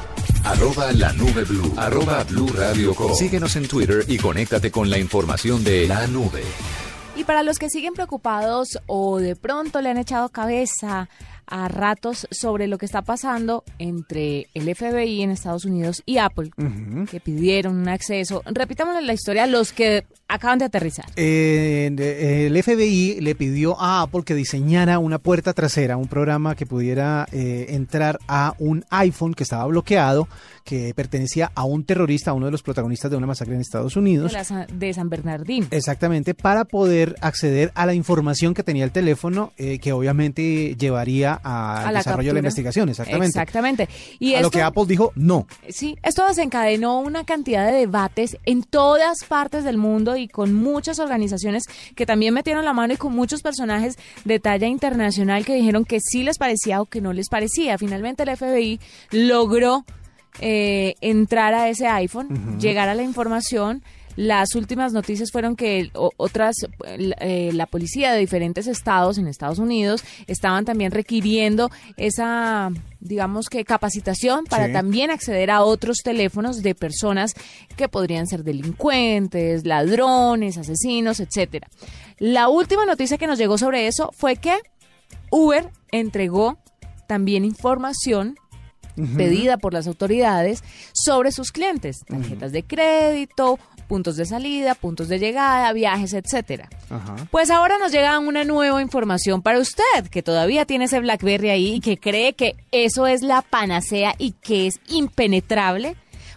Arroba 0.44 0.92
la 0.92 1.12
nube 1.14 1.44
blue. 1.44 1.74
Arroba 1.78 2.24
blue 2.26 2.48
radio 2.56 2.94
com. 2.94 3.14
Síguenos 3.14 3.56
en 3.56 3.68
Twitter 3.68 4.04
y 4.08 4.18
conéctate 4.18 4.72
con 4.72 4.90
la 4.90 4.98
información 4.98 5.64
de 5.64 5.88
la 5.88 6.08
nube. 6.08 6.44
Y 7.16 7.24
para 7.24 7.44
los 7.44 7.60
que 7.60 7.70
siguen 7.70 7.94
preocupados 7.94 8.80
o 8.86 9.20
de 9.20 9.36
pronto 9.36 9.82
le 9.82 9.90
han 9.90 9.98
echado 9.98 10.30
cabeza 10.30 11.10
a 11.46 11.68
ratos 11.68 12.28
sobre 12.32 12.68
lo 12.68 12.78
que 12.78 12.86
está 12.86 13.02
pasando 13.02 13.64
entre 13.80 14.48
el 14.54 14.74
FBI 14.74 15.24
en 15.24 15.32
Estados 15.32 15.66
Unidos 15.66 16.04
y 16.06 16.20
Apple, 16.20 16.52
que 17.10 17.20
pidieron 17.20 17.76
un 17.76 17.90
acceso. 17.90 18.44
Repitámosle 18.46 19.02
la 19.02 19.14
historia 19.14 19.44
a 19.44 19.48
los 19.48 19.74
que 19.74 20.06
acaban 20.30 20.60
de 20.60 20.66
aterrizar. 20.66 21.06
Eh, 21.18 21.90
de- 21.92 22.48
el 22.48 22.56
FBI 22.64 23.20
le 23.20 23.36
pidió 23.36 23.80
a 23.82 24.02
Apple 24.04 24.22
que 24.24 24.36
diseñara 24.36 25.00
una 25.00 25.18
puerta 25.20 25.54
trasera, 25.54 25.98
un 25.98 26.08
programa 26.08 26.56
que 26.56 26.66
pudiera 26.66 27.28
eh, 27.32 27.66
entrar 27.70 28.20
a 28.28 28.54
un 28.60 28.86
iPhone 28.92 29.34
que 29.34 29.44
estaba 29.44 29.66
bloqueado, 29.66 30.28
que 30.64 30.94
pertenecía 30.96 31.52
a 31.56 31.64
un 31.64 31.84
terrorista, 31.84 32.30
a 32.32 32.34
uno 32.36 32.46
de 32.46 32.52
los 32.52 32.62
protagonistas 32.62 33.10
de 33.10 33.18
una 33.18 33.26
masacre 33.26 33.56
en 33.56 33.62
Estados 33.62 33.96
De, 33.96 34.00
Unidos. 34.00 34.32
la 34.34 34.44
Sa- 34.44 34.68
de 34.72 34.94
San 34.94 35.10
Bernardín. 35.10 35.68
Exactamente, 35.72 36.36
para 36.36 36.64
poder 36.66 37.16
acceder 37.22 37.72
a 37.74 37.86
la 37.88 37.96
información 37.96 38.54
que 38.54 38.62
tenía 38.64 38.84
el 38.86 38.92
teléfono, 38.92 39.52
eh, 39.58 39.80
que 39.80 39.92
obviamente 39.94 40.76
llevaría 40.78 41.34
al 41.44 41.92
la 41.94 42.00
desarrollo 42.00 42.30
de 42.30 42.34
la 42.34 42.40
investigación. 42.40 42.88
Exactamente. 42.90 43.28
Exactamente. 43.40 43.90
Y 44.20 44.36
a 44.36 44.42
lo 44.42 44.52
que 44.52 44.62
Apple 44.62 44.84
dijo, 44.88 45.12
no. 45.16 45.48
Sí, 45.70 45.98
esto 46.04 46.28
desencadenó 46.28 47.00
una 47.00 47.24
cantidad 47.24 47.66
de 47.66 47.74
debates 47.80 48.38
en 48.46 48.62
todas 48.64 49.24
partes 49.28 49.64
del 49.64 49.78
mundo 49.78 50.16
y 50.20 50.28
con 50.28 50.54
muchas 50.54 51.00
organizaciones 51.00 51.64
que 51.96 52.06
también 52.06 52.34
metieron 52.34 52.66
la 52.66 52.74
mano 52.74 52.94
y 52.94 52.98
con 52.98 53.14
muchos 53.14 53.42
personajes 53.42 53.98
de 54.26 54.40
talla 54.40 54.68
internacional 54.68 55.46
que 55.46 55.56
dijeron 55.56 55.86
que 55.86 56.00
sí 56.00 56.24
les 56.24 56.38
parecía 56.38 56.82
o 56.82 56.86
que 56.86 57.02
no 57.02 57.14
les 57.14 57.30
parecía. 57.30 57.78
Finalmente 57.78 58.24
el 58.24 58.36
FBI 58.36 58.80
logró 59.12 59.86
eh, 60.40 60.96
entrar 61.02 61.54
a 61.54 61.70
ese 61.70 61.88
iPhone, 61.88 62.60
llegar 62.60 62.90
a 62.90 62.96
la 62.96 63.04
información. 63.04 63.84
Las 64.20 64.54
últimas 64.56 64.92
noticias 64.92 65.32
fueron 65.32 65.56
que 65.56 65.92
otras, 65.94 66.56
eh, 66.86 67.52
la 67.54 67.68
policía 67.68 68.12
de 68.12 68.20
diferentes 68.20 68.68
estados 68.68 69.18
en 69.18 69.28
Estados 69.28 69.60
Unidos 69.60 70.04
estaban 70.28 70.66
también 70.66 70.92
requiriendo 70.92 71.72
esa, 71.96 72.70
digamos 73.00 73.48
que 73.48 73.64
capacitación 73.64 74.44
para 74.44 74.68
Sí. 74.68 74.74
también 74.74 75.10
acceder 75.10 75.50
a 75.50 75.62
otros 75.64 76.00
teléfonos 76.04 76.62
de 76.62 76.76
personas 76.76 77.34
que 77.78 77.88
podrían 77.88 78.28
ser 78.28 78.44
delincuentes, 78.44 79.66
ladrones, 79.66 80.58
asesinos, 80.58 81.22
etcétera. 81.22 81.70
La 82.18 82.50
última 82.50 82.86
noticia 82.86 83.18
que 83.18 83.26
nos 83.26 83.40
llegó 83.40 83.58
sobre 83.58 83.88
eso 83.88 84.12
fue 84.18 84.36
que 84.36 84.58
Uber 85.32 85.70
entregó 85.94 86.58
también 87.08 87.46
información 87.46 88.36
pedida 89.16 89.56
por 89.56 89.74
las 89.74 89.88
autoridades 89.88 90.62
sobre 90.92 91.32
sus 91.32 91.54
clientes, 91.54 92.00
tarjetas 92.06 92.52
de 92.52 92.64
crédito, 92.64 93.58
puntos 93.90 94.16
de 94.16 94.26
salida, 94.26 94.76
puntos 94.76 95.10
de 95.10 95.18
llegada, 95.18 95.74
viajes, 95.74 96.14
etcétera. 96.14 96.70
Pues 97.32 97.50
ahora 97.50 97.80
nos 97.80 97.92
llega 97.92 98.20
una 98.20 98.44
nueva 98.44 98.82
información 98.84 99.42
para 99.42 99.60
usted, 99.60 100.08
que 100.12 100.22
todavía 100.22 100.66
tiene 100.66 100.86
ese 100.86 101.00
BlackBerry 101.00 101.50
ahí 101.50 101.74
y 101.74 101.80
que 101.82 101.98
cree 101.98 102.34
que 102.34 102.56
eso 102.72 103.08
es 103.08 103.24
la 103.24 103.42
panacea 103.42 104.14
y 104.20 104.34
que 104.34 104.68
es 104.68 104.80
impenetrable. 104.88 105.96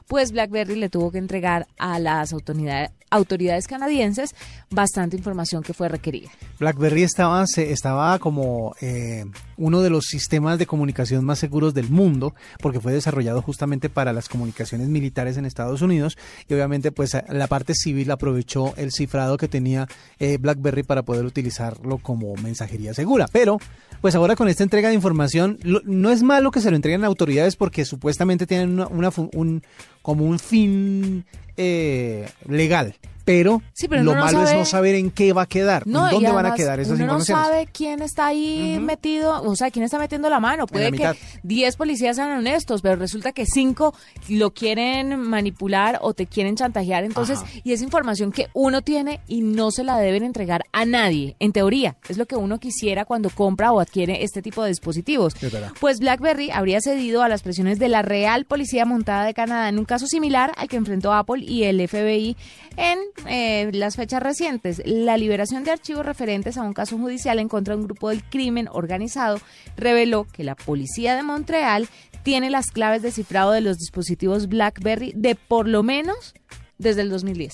Pues 0.08 0.32
BlackBerry 0.32 0.76
le 0.76 0.88
tuvo 0.88 1.12
que 1.12 1.18
entregar 1.18 1.68
a 1.78 1.98
las 1.98 2.32
autoridades, 2.32 2.90
autoridades 3.12 3.66
canadienses 3.66 4.34
bastante 4.70 5.16
información 5.16 5.62
que 5.62 5.74
fue 5.74 5.88
requerida. 5.88 6.30
BlackBerry 6.58 7.02
estaba, 7.02 7.44
estaba 7.56 8.18
como 8.18 8.74
eh, 8.80 9.24
uno 9.56 9.80
de 9.82 9.90
los 9.90 10.04
sistemas 10.06 10.58
de 10.58 10.66
comunicación 10.66 11.24
más 11.24 11.38
seguros 11.38 11.74
del 11.74 11.90
mundo, 11.90 12.34
porque 12.60 12.80
fue 12.80 12.92
desarrollado 12.92 13.42
justamente 13.42 13.88
para 13.88 14.12
las 14.12 14.28
comunicaciones 14.28 14.88
militares 14.88 15.36
en 15.36 15.44
Estados 15.44 15.82
Unidos 15.82 16.16
y 16.48 16.54
obviamente 16.54 16.90
pues 16.92 17.16
la 17.28 17.46
parte 17.46 17.74
civil 17.74 18.10
aprovechó 18.10 18.74
el 18.76 18.90
cifrado 18.92 19.36
que 19.36 19.48
tenía 19.48 19.86
eh, 20.18 20.38
BlackBerry 20.38 20.82
para 20.82 21.02
poder 21.02 21.24
utilizarlo 21.24 21.98
como 21.98 22.34
mensajería 22.36 22.94
segura. 22.94 23.26
Pero 23.30 23.58
pues 24.00 24.14
ahora 24.14 24.34
con 24.36 24.48
esta 24.48 24.62
entrega 24.64 24.88
de 24.88 24.94
información 24.94 25.58
lo- 25.62 25.82
no 25.84 26.10
es 26.10 26.22
malo 26.22 26.50
que 26.50 26.60
se 26.60 26.70
lo 26.70 26.76
entreguen 26.76 27.04
a 27.04 27.06
autoridades 27.06 27.56
porque 27.56 27.84
supuestamente 27.84 28.46
tienen 28.46 28.70
una, 28.72 28.86
una 28.88 29.10
un, 29.34 29.62
como 30.02 30.24
un 30.24 30.38
fin 30.38 31.24
eh, 31.56 32.28
legal. 32.46 32.94
Pero, 33.24 33.62
Sí, 33.72 33.88
pero 33.88 34.02
lo 34.02 34.14
no 34.14 34.20
malo 34.20 34.42
es 34.44 34.54
no 34.54 34.64
saber 34.64 34.94
en 34.96 35.10
qué 35.10 35.32
va 35.32 35.42
a 35.42 35.46
quedar, 35.46 35.86
No, 35.86 36.06
en 36.06 36.14
dónde 36.14 36.32
van 36.32 36.46
a 36.46 36.54
quedar 36.54 36.80
esas 36.80 36.94
uno 36.94 37.04
informaciones. 37.04 37.42
no 37.42 37.48
sabe 37.50 37.68
quién 37.72 38.02
está 38.02 38.26
ahí 38.26 38.78
metido, 38.80 39.42
o 39.42 39.56
sea, 39.56 39.70
quién 39.70 39.84
está 39.84 39.98
metiendo 39.98 40.28
la 40.28 40.40
mano. 40.40 40.66
Puede 40.66 40.86
que 40.86 40.92
mitad. 40.92 41.16
10 41.42 41.76
policías 41.76 42.16
sean 42.16 42.30
honestos, 42.30 42.82
pero 42.82 42.96
resulta 42.96 43.32
que 43.32 43.46
5 43.46 43.94
lo 44.28 44.52
quieren 44.52 45.18
manipular 45.20 45.98
o 46.02 46.14
te 46.14 46.26
quieren 46.26 46.56
chantajear. 46.56 47.04
Entonces, 47.04 47.40
y 47.64 47.72
es 47.72 47.82
información 47.82 48.32
que 48.32 48.48
uno 48.54 48.82
tiene 48.82 49.20
y 49.28 49.42
no 49.42 49.70
se 49.70 49.84
la 49.84 49.98
deben 49.98 50.22
entregar 50.24 50.64
a 50.72 50.84
nadie. 50.84 51.36
En 51.38 51.52
teoría, 51.52 51.96
es 52.08 52.18
lo 52.18 52.26
que 52.26 52.36
uno 52.36 52.58
quisiera 52.58 53.04
cuando 53.04 53.30
compra 53.30 53.72
o 53.72 53.80
adquiere 53.80 54.24
este 54.24 54.42
tipo 54.42 54.62
de 54.62 54.70
dispositivos. 54.70 55.34
Pues 55.80 56.00
BlackBerry 56.00 56.50
habría 56.50 56.80
cedido 56.80 57.22
a 57.22 57.28
las 57.28 57.42
presiones 57.42 57.78
de 57.78 57.88
la 57.88 58.02
Real 58.02 58.44
Policía 58.44 58.84
Montada 58.84 59.24
de 59.24 59.34
Canadá 59.34 59.68
en 59.68 59.78
un 59.78 59.84
caso 59.84 60.06
similar 60.06 60.52
al 60.56 60.68
que 60.68 60.76
enfrentó 60.76 61.12
Apple 61.12 61.44
y 61.44 61.64
el 61.64 61.86
FBI 61.88 62.36
en 62.76 62.98
eh, 63.26 63.70
las 63.72 63.96
fechas 63.96 64.22
recientes. 64.22 64.82
La 64.84 65.16
liberación 65.16 65.64
de 65.64 65.70
archivos 65.70 66.04
referentes 66.06 66.56
a 66.56 66.62
un 66.62 66.72
caso 66.72 66.98
judicial 66.98 67.38
en 67.38 67.48
contra 67.48 67.74
de 67.74 67.80
un 67.80 67.86
grupo 67.86 68.08
del 68.10 68.22
crimen 68.24 68.68
organizado 68.70 69.38
reveló 69.76 70.24
que 70.24 70.44
la 70.44 70.54
policía 70.54 71.14
de 71.16 71.22
Montreal 71.22 71.88
tiene 72.22 72.50
las 72.50 72.70
claves 72.70 73.02
de 73.02 73.10
cifrado 73.10 73.50
de 73.52 73.60
los 73.60 73.78
dispositivos 73.78 74.48
BlackBerry 74.48 75.12
de 75.16 75.34
por 75.34 75.66
lo 75.68 75.82
menos 75.82 76.34
desde 76.78 77.02
el 77.02 77.10
2010. 77.10 77.52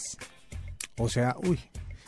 O 0.99 1.09
sea, 1.09 1.35
uy. 1.47 1.59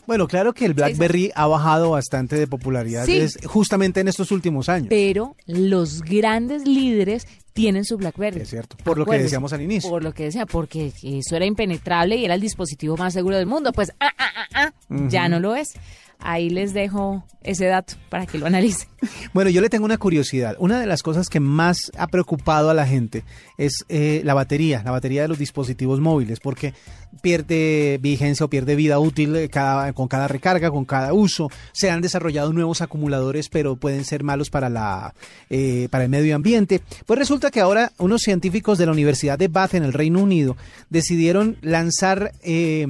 Bueno, 0.06 0.26
claro 0.26 0.52
que 0.54 0.64
el 0.64 0.74
BlackBerry 0.74 1.30
ha 1.36 1.46
bajado 1.46 1.90
bastante 1.90 2.34
de 2.36 2.48
popularidad 2.48 3.04
Sí. 3.06 3.18
es- 3.18 3.38
justamente 3.46 4.00
en 4.00 4.08
estos 4.08 4.32
últimos 4.32 4.68
años. 4.68 4.88
pero 4.90 5.36
los 5.46 6.02
grandes 6.02 6.66
líderes 6.66 7.28
tienen 7.52 7.84
su 7.84 7.96
BlackBerry. 7.96 8.40
Es 8.40 8.50
cierto, 8.50 8.76
por 8.84 8.98
lo 8.98 9.06
que 9.06 9.18
decíamos 9.18 9.52
al 9.52 9.62
inicio. 9.62 9.90
Por 9.90 10.02
lo 10.02 10.12
que 10.12 10.24
decía, 10.24 10.46
porque 10.46 10.92
eso 11.02 11.36
era 11.36 11.44
impenetrable 11.44 12.16
y 12.16 12.24
era 12.24 12.34
el 12.34 12.40
dispositivo 12.40 12.96
más 12.96 13.12
seguro 13.12 13.36
del 13.36 13.46
mundo. 13.46 13.72
Pues 13.72 13.92
ah, 14.00 14.10
ah, 14.18 14.30
ah, 14.36 14.46
ah, 14.54 14.72
ya 15.08 15.28
no 15.28 15.40
lo 15.40 15.54
es. 15.54 15.74
Ahí 16.22 16.50
les 16.50 16.74
dejo 16.74 17.24
ese 17.42 17.66
dato 17.66 17.94
para 18.10 18.26
que 18.26 18.38
lo 18.38 18.46
analicen. 18.46 18.88
Bueno, 19.32 19.48
yo 19.50 19.60
le 19.60 19.70
tengo 19.70 19.84
una 19.84 19.96
curiosidad. 19.96 20.56
Una 20.58 20.80
de 20.80 20.86
las 20.86 21.02
cosas 21.02 21.28
que 21.28 21.40
más 21.40 21.90
ha 21.96 22.08
preocupado 22.08 22.68
a 22.68 22.74
la 22.74 22.86
gente 22.86 23.24
es 23.56 23.84
eh, 23.88 24.22
la 24.24 24.34
batería, 24.34 24.82
la 24.84 24.90
batería 24.90 25.22
de 25.22 25.28
los 25.28 25.38
dispositivos 25.38 26.00
móviles, 26.00 26.40
porque 26.40 26.74
pierde 27.22 27.98
vigencia 28.02 28.44
o 28.44 28.50
pierde 28.50 28.74
vida 28.74 28.98
útil 28.98 29.34
eh, 29.36 29.48
cada, 29.48 29.92
con 29.92 30.08
cada 30.08 30.28
recarga, 30.28 30.70
con 30.70 30.84
cada 30.84 31.12
uso. 31.12 31.48
Se 31.72 31.90
han 31.90 32.00
desarrollado 32.02 32.52
nuevos 32.52 32.82
acumuladores, 32.82 33.48
pero 33.48 33.76
pueden 33.76 34.04
ser 34.04 34.24
malos 34.24 34.50
para, 34.50 34.68
la, 34.68 35.14
eh, 35.48 35.88
para 35.90 36.04
el 36.04 36.10
medio 36.10 36.34
ambiente. 36.34 36.82
Pues 37.06 37.18
resulta 37.18 37.50
que 37.50 37.60
ahora 37.60 37.92
unos 37.98 38.22
científicos 38.22 38.78
de 38.78 38.86
la 38.86 38.92
Universidad 38.92 39.38
de 39.38 39.48
Bath 39.48 39.74
en 39.74 39.84
el 39.84 39.92
Reino 39.92 40.20
Unido 40.20 40.56
decidieron 40.90 41.56
lanzar... 41.62 42.32
eh, 42.42 42.86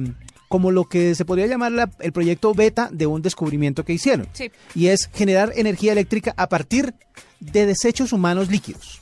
como 0.51 0.69
lo 0.69 0.83
que 0.89 1.15
se 1.15 1.23
podría 1.25 1.47
llamar 1.47 1.71
la- 1.71 1.89
el 2.01 2.11
proyecto 2.11 2.53
beta 2.53 2.89
de 2.91 3.07
un 3.07 3.21
descubrimiento 3.21 3.83
que 3.85 3.93
hicieron. 3.93 4.27
Sí. 4.33 4.51
Y 4.75 4.87
es 4.87 5.09
generar 5.13 5.53
energía 5.55 5.93
eléctrica 5.93 6.33
a 6.37 6.47
partir 6.49 6.93
de 7.39 7.65
desechos 7.65 8.11
humanos 8.13 8.49
líquidos. 8.49 9.01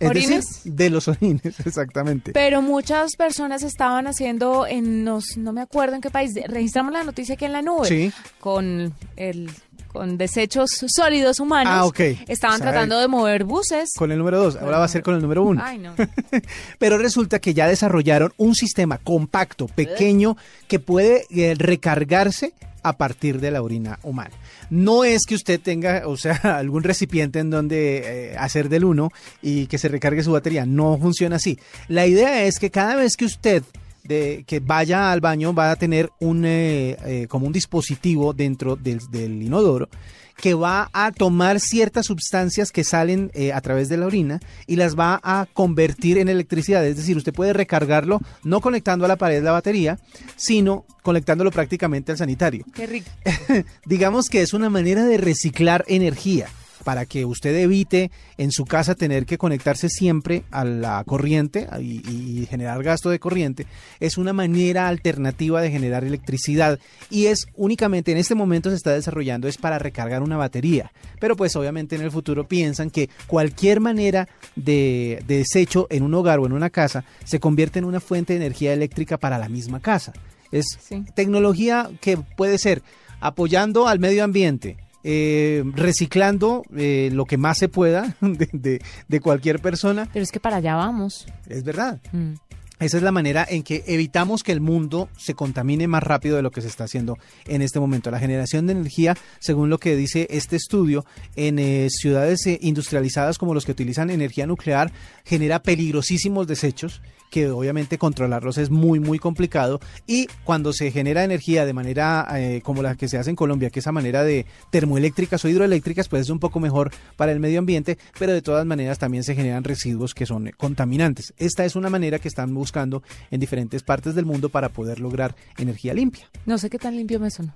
Es 0.00 0.08
¿Orines? 0.10 0.46
decir, 0.46 0.72
de 0.72 0.90
los 0.90 1.06
orines, 1.08 1.60
exactamente. 1.64 2.32
Pero 2.32 2.60
muchas 2.62 3.14
personas 3.16 3.62
estaban 3.62 4.06
haciendo 4.08 4.66
en 4.66 5.04
nos, 5.04 5.36
no 5.36 5.52
me 5.52 5.60
acuerdo 5.60 5.94
en 5.94 6.00
qué 6.00 6.10
país, 6.10 6.32
registramos 6.48 6.92
la 6.92 7.04
noticia 7.04 7.34
aquí 7.34 7.44
en 7.44 7.52
la 7.52 7.62
nube 7.62 7.86
Sí. 7.86 8.12
con 8.40 8.92
el 9.16 9.50
con 9.92 10.18
desechos 10.18 10.70
sólidos 10.86 11.40
humanos. 11.40 11.72
Ah, 11.74 11.84
ok. 11.84 12.00
Estaban 12.28 12.60
tratando 12.60 12.98
de 12.98 13.08
mover 13.08 13.44
buses. 13.44 13.90
Con 13.96 14.10
el 14.12 14.18
número 14.18 14.38
dos, 14.38 14.56
ahora 14.56 14.78
va 14.78 14.84
a 14.84 14.88
ser 14.88 15.02
con 15.02 15.14
el 15.14 15.22
número 15.22 15.42
uno. 15.42 15.62
Ay, 15.64 15.78
no. 15.78 15.94
Pero 16.78 16.98
resulta 16.98 17.38
que 17.38 17.54
ya 17.54 17.68
desarrollaron 17.68 18.32
un 18.36 18.54
sistema 18.54 18.98
compacto, 18.98 19.66
pequeño, 19.66 20.36
que 20.68 20.78
puede 20.78 21.26
eh, 21.30 21.54
recargarse 21.56 22.54
a 22.82 22.96
partir 22.96 23.40
de 23.40 23.50
la 23.50 23.62
orina 23.62 23.98
humana. 24.02 24.34
No 24.70 25.04
es 25.04 25.22
que 25.26 25.34
usted 25.34 25.60
tenga, 25.60 26.02
o 26.06 26.16
sea, 26.16 26.34
algún 26.58 26.82
recipiente 26.82 27.38
en 27.38 27.50
donde 27.50 28.32
eh, 28.32 28.36
hacer 28.36 28.68
del 28.68 28.84
uno 28.84 29.10
y 29.40 29.66
que 29.66 29.78
se 29.78 29.88
recargue 29.88 30.24
su 30.24 30.32
batería. 30.32 30.66
No 30.66 30.98
funciona 30.98 31.36
así. 31.36 31.58
La 31.88 32.06
idea 32.06 32.44
es 32.44 32.58
que 32.58 32.70
cada 32.70 32.96
vez 32.96 33.16
que 33.16 33.24
usted 33.24 33.62
de, 34.04 34.44
que 34.46 34.60
vaya 34.60 35.12
al 35.12 35.20
baño 35.20 35.54
va 35.54 35.70
a 35.70 35.76
tener 35.76 36.10
un 36.20 36.44
eh, 36.44 36.96
eh, 37.04 37.26
como 37.28 37.46
un 37.46 37.52
dispositivo 37.52 38.32
dentro 38.32 38.76
del, 38.76 39.00
del 39.10 39.42
inodoro 39.42 39.88
que 40.36 40.54
va 40.54 40.90
a 40.92 41.12
tomar 41.12 41.60
ciertas 41.60 42.06
sustancias 42.06 42.72
que 42.72 42.84
salen 42.84 43.30
eh, 43.34 43.52
a 43.52 43.60
través 43.60 43.88
de 43.88 43.96
la 43.96 44.06
orina 44.06 44.40
y 44.66 44.76
las 44.76 44.98
va 44.98 45.20
a 45.22 45.46
convertir 45.52 46.18
en 46.18 46.28
electricidad. 46.28 46.84
Es 46.84 46.96
decir, 46.96 47.16
usted 47.16 47.32
puede 47.32 47.52
recargarlo 47.52 48.20
no 48.42 48.60
conectando 48.60 49.04
a 49.04 49.08
la 49.08 49.16
pared 49.16 49.42
la 49.42 49.52
batería, 49.52 49.98
sino 50.36 50.84
conectándolo 51.02 51.52
prácticamente 51.52 52.10
al 52.12 52.18
sanitario. 52.18 52.64
Qué 52.74 52.86
rico. 52.86 53.10
Digamos 53.86 54.28
que 54.28 54.42
es 54.42 54.52
una 54.52 54.68
manera 54.68 55.04
de 55.04 55.16
reciclar 55.16 55.84
energía 55.86 56.48
para 56.84 57.06
que 57.06 57.24
usted 57.24 57.54
evite 57.56 58.10
en 58.38 58.50
su 58.52 58.64
casa 58.64 58.94
tener 58.94 59.26
que 59.26 59.38
conectarse 59.38 59.88
siempre 59.88 60.44
a 60.50 60.64
la 60.64 61.02
corriente 61.04 61.68
y, 61.80 62.02
y 62.42 62.46
generar 62.46 62.82
gasto 62.82 63.10
de 63.10 63.18
corriente. 63.18 63.66
Es 64.00 64.18
una 64.18 64.32
manera 64.32 64.88
alternativa 64.88 65.60
de 65.60 65.70
generar 65.70 66.04
electricidad 66.04 66.78
y 67.10 67.26
es 67.26 67.46
únicamente 67.56 68.12
en 68.12 68.18
este 68.18 68.34
momento 68.34 68.70
se 68.70 68.76
está 68.76 68.92
desarrollando 68.92 69.48
es 69.48 69.58
para 69.58 69.78
recargar 69.78 70.22
una 70.22 70.36
batería. 70.36 70.92
Pero 71.20 71.36
pues 71.36 71.54
obviamente 71.56 71.96
en 71.96 72.02
el 72.02 72.10
futuro 72.10 72.46
piensan 72.48 72.90
que 72.90 73.08
cualquier 73.26 73.80
manera 73.80 74.28
de, 74.56 75.22
de 75.26 75.38
desecho 75.38 75.86
en 75.90 76.02
un 76.02 76.14
hogar 76.14 76.38
o 76.38 76.46
en 76.46 76.52
una 76.52 76.70
casa 76.70 77.04
se 77.24 77.40
convierte 77.40 77.78
en 77.78 77.84
una 77.84 78.00
fuente 78.00 78.32
de 78.32 78.38
energía 78.44 78.72
eléctrica 78.72 79.18
para 79.18 79.38
la 79.38 79.48
misma 79.48 79.80
casa. 79.80 80.12
Es 80.50 80.66
Sí. 80.80 81.04
tecnología 81.14 81.90
que 82.00 82.16
puede 82.16 82.58
ser 82.58 82.82
apoyando 83.20 83.86
al 83.88 83.98
medio 84.00 84.24
ambiente, 84.24 84.76
eh, 85.04 85.62
reciclando 85.74 86.62
eh, 86.76 87.10
lo 87.12 87.24
que 87.24 87.36
más 87.36 87.58
se 87.58 87.68
pueda 87.68 88.16
de, 88.20 88.48
de- 88.52 88.82
de 89.08 89.20
cualquier 89.20 89.60
persona. 89.60 90.08
Pero 90.12 90.22
es 90.22 90.32
que 90.32 90.40
para 90.40 90.56
allá 90.56 90.74
vamos. 90.76 91.26
Es 91.48 91.64
verdad. 91.64 92.00
Mm. 92.12 92.34
Esa 92.80 92.96
es 92.96 93.04
la 93.04 93.12
manera 93.12 93.46
en 93.48 93.62
que 93.62 93.84
evitamos 93.86 94.42
que 94.42 94.50
el 94.50 94.60
mundo 94.60 95.08
se 95.16 95.34
contamine 95.34 95.86
más 95.86 96.02
rápido 96.02 96.34
de 96.34 96.42
lo 96.42 96.50
que 96.50 96.62
se 96.62 96.66
está 96.66 96.82
haciendo 96.82 97.16
en 97.46 97.62
este 97.62 97.78
momento. 97.78 98.10
La 98.10 98.18
generación 98.18 98.66
de 98.66 98.72
energía, 98.72 99.16
según 99.38 99.70
lo 99.70 99.78
que 99.78 99.94
dice 99.94 100.26
este 100.30 100.56
estudio, 100.56 101.04
en 101.36 101.60
eh, 101.60 101.86
ciudades 101.90 102.44
eh, 102.48 102.58
industrializadas 102.60 103.38
como 103.38 103.54
los 103.54 103.64
que 103.66 103.70
utilizan 103.70 104.10
energía 104.10 104.48
nuclear, 104.48 104.90
genera 105.24 105.62
peligrosísimos 105.62 106.48
desechos 106.48 107.02
que 107.32 107.50
obviamente 107.50 107.96
controlarlos 107.96 108.58
es 108.58 108.68
muy 108.68 109.00
muy 109.00 109.18
complicado 109.18 109.80
y 110.06 110.26
cuando 110.44 110.74
se 110.74 110.90
genera 110.90 111.24
energía 111.24 111.64
de 111.64 111.72
manera 111.72 112.28
eh, 112.36 112.60
como 112.62 112.82
la 112.82 112.94
que 112.94 113.08
se 113.08 113.16
hace 113.16 113.30
en 113.30 113.36
Colombia, 113.36 113.70
que 113.70 113.80
es 113.80 113.86
a 113.86 113.92
manera 113.92 114.22
de 114.22 114.44
termoeléctricas 114.70 115.42
o 115.44 115.48
hidroeléctricas, 115.48 116.08
pues 116.08 116.22
es 116.22 116.28
un 116.28 116.38
poco 116.38 116.60
mejor 116.60 116.90
para 117.16 117.32
el 117.32 117.40
medio 117.40 117.58
ambiente, 117.58 117.96
pero 118.18 118.34
de 118.34 118.42
todas 118.42 118.66
maneras 118.66 118.98
también 118.98 119.24
se 119.24 119.34
generan 119.34 119.64
residuos 119.64 120.12
que 120.12 120.26
son 120.26 120.50
contaminantes. 120.58 121.32
Esta 121.38 121.64
es 121.64 121.74
una 121.74 121.88
manera 121.88 122.18
que 122.18 122.28
están 122.28 122.52
buscando 122.52 123.02
en 123.30 123.40
diferentes 123.40 123.82
partes 123.82 124.14
del 124.14 124.26
mundo 124.26 124.50
para 124.50 124.68
poder 124.68 125.00
lograr 125.00 125.34
energía 125.56 125.94
limpia. 125.94 126.28
No 126.44 126.58
sé 126.58 126.68
qué 126.68 126.78
tan 126.78 126.96
limpio 126.96 127.18
me 127.18 127.30
sonó. 127.30 127.54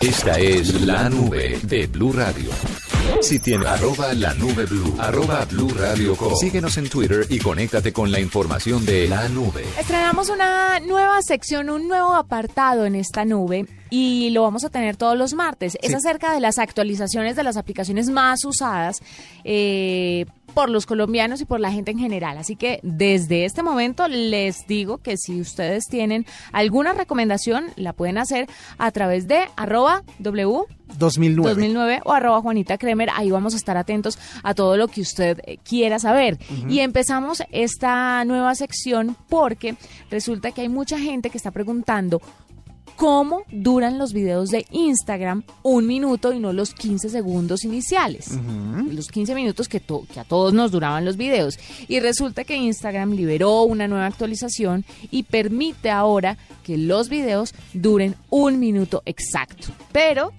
Esta 0.00 0.38
es 0.38 0.80
la 0.82 1.10
nube 1.10 1.58
de 1.64 1.88
Blue 1.88 2.12
Radio. 2.12 2.50
Si 3.22 3.38
tiene 3.38 3.66
arroba 3.66 4.14
la 4.14 4.32
nube 4.34 4.64
blue, 4.66 4.94
arroba 4.98 5.44
blue 5.44 5.68
radio 5.76 6.16
com. 6.16 6.34
Síguenos 6.36 6.76
en 6.78 6.88
Twitter 6.88 7.26
y 7.28 7.38
conéctate 7.38 7.92
con 7.92 8.10
la 8.10 8.18
información 8.18 8.84
de 8.86 9.08
la 9.08 9.28
nube. 9.28 9.64
Estrenamos 9.78 10.30
una 10.30 10.80
nueva 10.80 11.20
sección, 11.22 11.70
un 11.70 11.86
nuevo 11.86 12.14
apartado 12.14 12.86
en 12.86 12.94
esta 12.94 13.24
nube 13.24 13.66
y 13.90 14.30
lo 14.30 14.42
vamos 14.42 14.64
a 14.64 14.70
tener 14.70 14.96
todos 14.96 15.18
los 15.18 15.34
martes. 15.34 15.76
Es 15.82 15.94
acerca 15.94 16.32
de 16.32 16.40
las 16.40 16.58
actualizaciones 16.58 17.36
de 17.36 17.42
las 17.42 17.56
aplicaciones 17.56 18.08
más 18.08 18.44
usadas 18.44 19.00
eh, 19.44 20.26
por 20.50 20.68
los 20.68 20.86
colombianos 20.86 21.40
y 21.40 21.44
por 21.44 21.60
la 21.60 21.72
gente 21.72 21.90
en 21.90 21.98
general. 21.98 22.38
Así 22.38 22.56
que 22.56 22.80
desde 22.82 23.44
este 23.44 23.62
momento 23.62 24.08
les 24.08 24.66
digo 24.66 24.98
que 24.98 25.16
si 25.16 25.40
ustedes 25.40 25.86
tienen 25.86 26.26
alguna 26.52 26.92
recomendación, 26.92 27.66
la 27.76 27.92
pueden 27.92 28.18
hacer 28.18 28.48
a 28.78 28.90
través 28.90 29.28
de 29.28 29.48
arroba 29.56 30.02
w 30.18 30.66
2009. 30.98 31.50
2009 31.50 32.00
o 32.04 32.12
arroba 32.12 32.40
Juanita 32.40 32.78
Kremer. 32.78 33.10
Ahí 33.14 33.30
vamos 33.30 33.54
a 33.54 33.56
estar 33.56 33.76
atentos 33.76 34.18
a 34.42 34.54
todo 34.54 34.76
lo 34.76 34.88
que 34.88 35.00
usted 35.00 35.40
eh, 35.44 35.58
quiera 35.62 35.98
saber. 35.98 36.38
Y 36.68 36.80
empezamos 36.80 37.42
esta 37.50 38.24
nueva 38.24 38.54
sección 38.54 39.16
porque 39.28 39.76
resulta 40.10 40.52
que 40.52 40.62
hay 40.62 40.68
mucha 40.68 40.98
gente 40.98 41.30
que 41.30 41.38
está 41.38 41.50
preguntando 41.50 42.20
cómo 43.00 43.44
duran 43.50 43.96
los 43.96 44.12
videos 44.12 44.50
de 44.50 44.66
Instagram 44.72 45.42
un 45.62 45.86
minuto 45.86 46.34
y 46.34 46.38
no 46.38 46.52
los 46.52 46.74
15 46.74 47.08
segundos 47.08 47.64
iniciales. 47.64 48.28
Los 48.92 49.08
15 49.08 49.34
minutos 49.34 49.70
que, 49.70 49.80
to- 49.80 50.04
que 50.12 50.20
a 50.20 50.24
todos 50.24 50.52
nos 50.52 50.70
duraban 50.70 51.06
los 51.06 51.16
videos. 51.16 51.58
Y 51.88 51.98
resulta 52.00 52.44
que 52.44 52.56
Instagram 52.56 53.12
liberó 53.12 53.62
una 53.62 53.88
nueva 53.88 54.04
actualización 54.04 54.84
y 55.10 55.22
permite 55.22 55.88
ahora 55.90 56.36
que 56.62 56.76
los 56.76 57.08
videos 57.08 57.54
duren 57.72 58.16
un 58.28 58.60
minuto 58.60 59.02
exacto. 59.06 59.68
Pero 59.92 60.32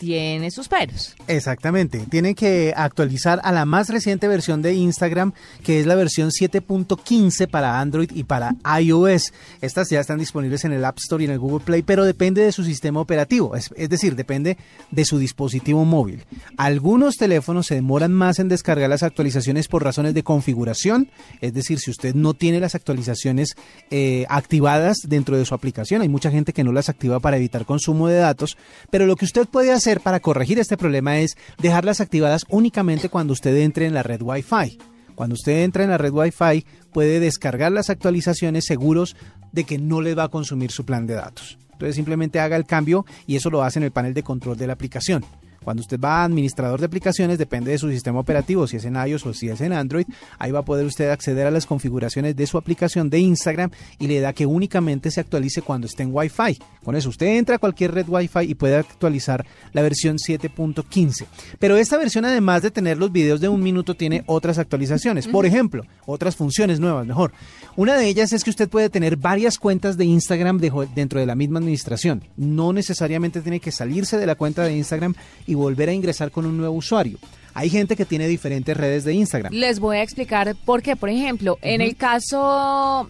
tiene 0.00 0.50
sus 0.50 0.66
peros. 0.66 1.14
Exactamente. 1.26 1.98
Tienen 2.08 2.34
que 2.34 2.72
actualizar 2.74 3.38
a 3.44 3.52
la 3.52 3.66
más 3.66 3.90
reciente 3.90 4.28
versión 4.28 4.62
de 4.62 4.72
Instagram, 4.72 5.34
que 5.62 5.78
es 5.78 5.84
la 5.84 5.94
versión 5.94 6.30
7.15 6.30 7.46
para 7.46 7.78
Android 7.78 8.10
y 8.14 8.24
para 8.24 8.56
iOS. 8.80 9.34
Estas 9.60 9.90
ya 9.90 10.00
están 10.00 10.18
disponibles 10.18 10.64
en 10.64 10.72
el 10.72 10.86
App 10.86 10.96
Store 10.98 11.22
y 11.22 11.26
en 11.26 11.32
el 11.32 11.38
Google 11.38 11.62
Play, 11.62 11.82
pero 11.82 12.06
depende 12.06 12.42
de 12.42 12.50
su 12.50 12.64
sistema 12.64 12.98
operativo, 12.98 13.54
es, 13.54 13.68
decir, 13.90 14.16
depende 14.16 14.56
de 14.90 15.04
su 15.04 15.18
dispositivo 15.18 15.84
móvil. 15.84 16.24
Algunos 16.56 17.16
teléfonos 17.16 17.66
se 17.66 17.74
demoran 17.74 18.10
más 18.10 18.38
en 18.38 18.48
descargar 18.48 18.88
las 18.88 19.02
actualizaciones 19.02 19.68
por 19.68 19.84
razones 19.84 20.14
de 20.14 20.22
configuración, 20.22 21.10
es 21.42 21.52
decir, 21.52 21.78
si 21.78 21.90
usted 21.90 22.14
no 22.14 22.32
tiene 22.32 22.58
las 22.58 22.74
actualizaciones 22.74 23.54
eh, 23.90 24.24
activadas 24.30 24.96
dentro 25.06 25.36
de 25.36 25.44
su 25.44 25.54
aplicación, 25.54 26.00
hay 26.00 26.08
mucha 26.08 26.30
gente 26.30 26.54
que 26.54 26.64
no 26.64 26.72
las 26.72 26.88
activa 26.88 27.20
para 27.20 27.36
evitar 27.36 27.66
consumo 27.66 28.08
de 28.08 28.16
datos, 28.16 28.56
pero 28.88 29.04
lo 29.04 29.16
que 29.16 29.26
usted 29.26 29.46
puede 29.46 29.72
hacer 29.72 29.89
para 29.98 30.20
corregir 30.20 30.60
este 30.60 30.76
problema 30.76 31.18
es 31.18 31.36
dejarlas 31.58 32.00
activadas 32.00 32.46
únicamente 32.48 33.08
cuando 33.08 33.32
usted 33.32 33.56
entre 33.56 33.86
en 33.86 33.94
la 33.94 34.04
red 34.04 34.22
Wi-Fi. 34.22 34.78
Cuando 35.16 35.34
usted 35.34 35.64
entra 35.64 35.82
en 35.82 35.90
la 35.90 35.98
red 35.98 36.12
Wi-Fi 36.12 36.64
puede 36.92 37.18
descargar 37.18 37.72
las 37.72 37.90
actualizaciones 37.90 38.64
seguros 38.64 39.16
de 39.50 39.64
que 39.64 39.78
no 39.78 40.00
les 40.00 40.16
va 40.16 40.22
a 40.22 40.28
consumir 40.28 40.70
su 40.70 40.84
plan 40.84 41.08
de 41.08 41.14
datos. 41.14 41.58
Entonces 41.72 41.96
simplemente 41.96 42.38
haga 42.38 42.56
el 42.56 42.66
cambio 42.66 43.04
y 43.26 43.34
eso 43.34 43.50
lo 43.50 43.64
hace 43.64 43.80
en 43.80 43.84
el 43.84 43.90
panel 43.90 44.14
de 44.14 44.22
control 44.22 44.56
de 44.56 44.68
la 44.68 44.74
aplicación. 44.74 45.24
Cuando 45.70 45.82
usted 45.82 46.00
va 46.00 46.22
a 46.22 46.24
administrador 46.24 46.80
de 46.80 46.86
aplicaciones, 46.86 47.38
depende 47.38 47.70
de 47.70 47.78
su 47.78 47.88
sistema 47.92 48.18
operativo, 48.18 48.66
si 48.66 48.78
es 48.78 48.84
en 48.86 48.96
iOS 48.96 49.24
o 49.26 49.32
si 49.32 49.50
es 49.50 49.60
en 49.60 49.72
Android, 49.72 50.04
ahí 50.36 50.50
va 50.50 50.58
a 50.58 50.64
poder 50.64 50.84
usted 50.84 51.08
acceder 51.10 51.46
a 51.46 51.52
las 51.52 51.64
configuraciones 51.64 52.34
de 52.34 52.48
su 52.48 52.58
aplicación 52.58 53.08
de 53.08 53.20
Instagram 53.20 53.70
y 54.00 54.08
le 54.08 54.18
da 54.18 54.32
que 54.32 54.46
únicamente 54.46 55.12
se 55.12 55.20
actualice 55.20 55.62
cuando 55.62 55.86
esté 55.86 56.02
en 56.02 56.10
Wi-Fi. 56.12 56.58
Con 56.82 56.96
eso 56.96 57.08
usted 57.08 57.36
entra 57.36 57.54
a 57.54 57.58
cualquier 57.60 57.94
red 57.94 58.08
Wi-Fi 58.08 58.50
y 58.50 58.56
puede 58.56 58.78
actualizar 58.78 59.46
la 59.72 59.82
versión 59.82 60.16
7.15. 60.16 61.26
Pero 61.60 61.76
esta 61.76 61.96
versión, 61.96 62.24
además 62.24 62.62
de 62.62 62.72
tener 62.72 62.98
los 62.98 63.12
videos 63.12 63.40
de 63.40 63.48
un 63.48 63.62
minuto, 63.62 63.94
tiene 63.94 64.24
otras 64.26 64.58
actualizaciones. 64.58 65.28
Por 65.28 65.46
ejemplo, 65.46 65.84
otras 66.04 66.34
funciones 66.34 66.80
nuevas, 66.80 67.06
mejor. 67.06 67.30
Una 67.76 67.96
de 67.96 68.08
ellas 68.08 68.32
es 68.32 68.42
que 68.42 68.50
usted 68.50 68.68
puede 68.68 68.90
tener 68.90 69.16
varias 69.16 69.56
cuentas 69.56 69.96
de 69.96 70.04
Instagram 70.04 70.58
dentro 70.58 71.20
de 71.20 71.26
la 71.26 71.36
misma 71.36 71.60
administración. 71.60 72.24
No 72.36 72.72
necesariamente 72.72 73.40
tiene 73.40 73.60
que 73.60 73.70
salirse 73.70 74.18
de 74.18 74.26
la 74.26 74.34
cuenta 74.34 74.64
de 74.64 74.76
Instagram 74.76 75.14
y 75.46 75.54
volver 75.60 75.88
a 75.88 75.92
ingresar 75.92 76.30
con 76.30 76.46
un 76.46 76.56
nuevo 76.56 76.74
usuario. 76.74 77.18
Hay 77.54 77.68
gente 77.68 77.96
que 77.96 78.04
tiene 78.04 78.28
diferentes 78.28 78.76
redes 78.76 79.04
de 79.04 79.14
Instagram. 79.14 79.52
Les 79.52 79.80
voy 79.80 79.98
a 79.98 80.02
explicar 80.02 80.54
por 80.64 80.82
qué. 80.82 80.96
Por 80.96 81.08
ejemplo, 81.08 81.58
en 81.62 81.80
el 81.80 81.96
caso 81.96 83.08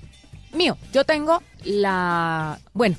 mío, 0.54 0.76
yo 0.92 1.04
tengo 1.04 1.42
la, 1.64 2.58
bueno, 2.72 2.96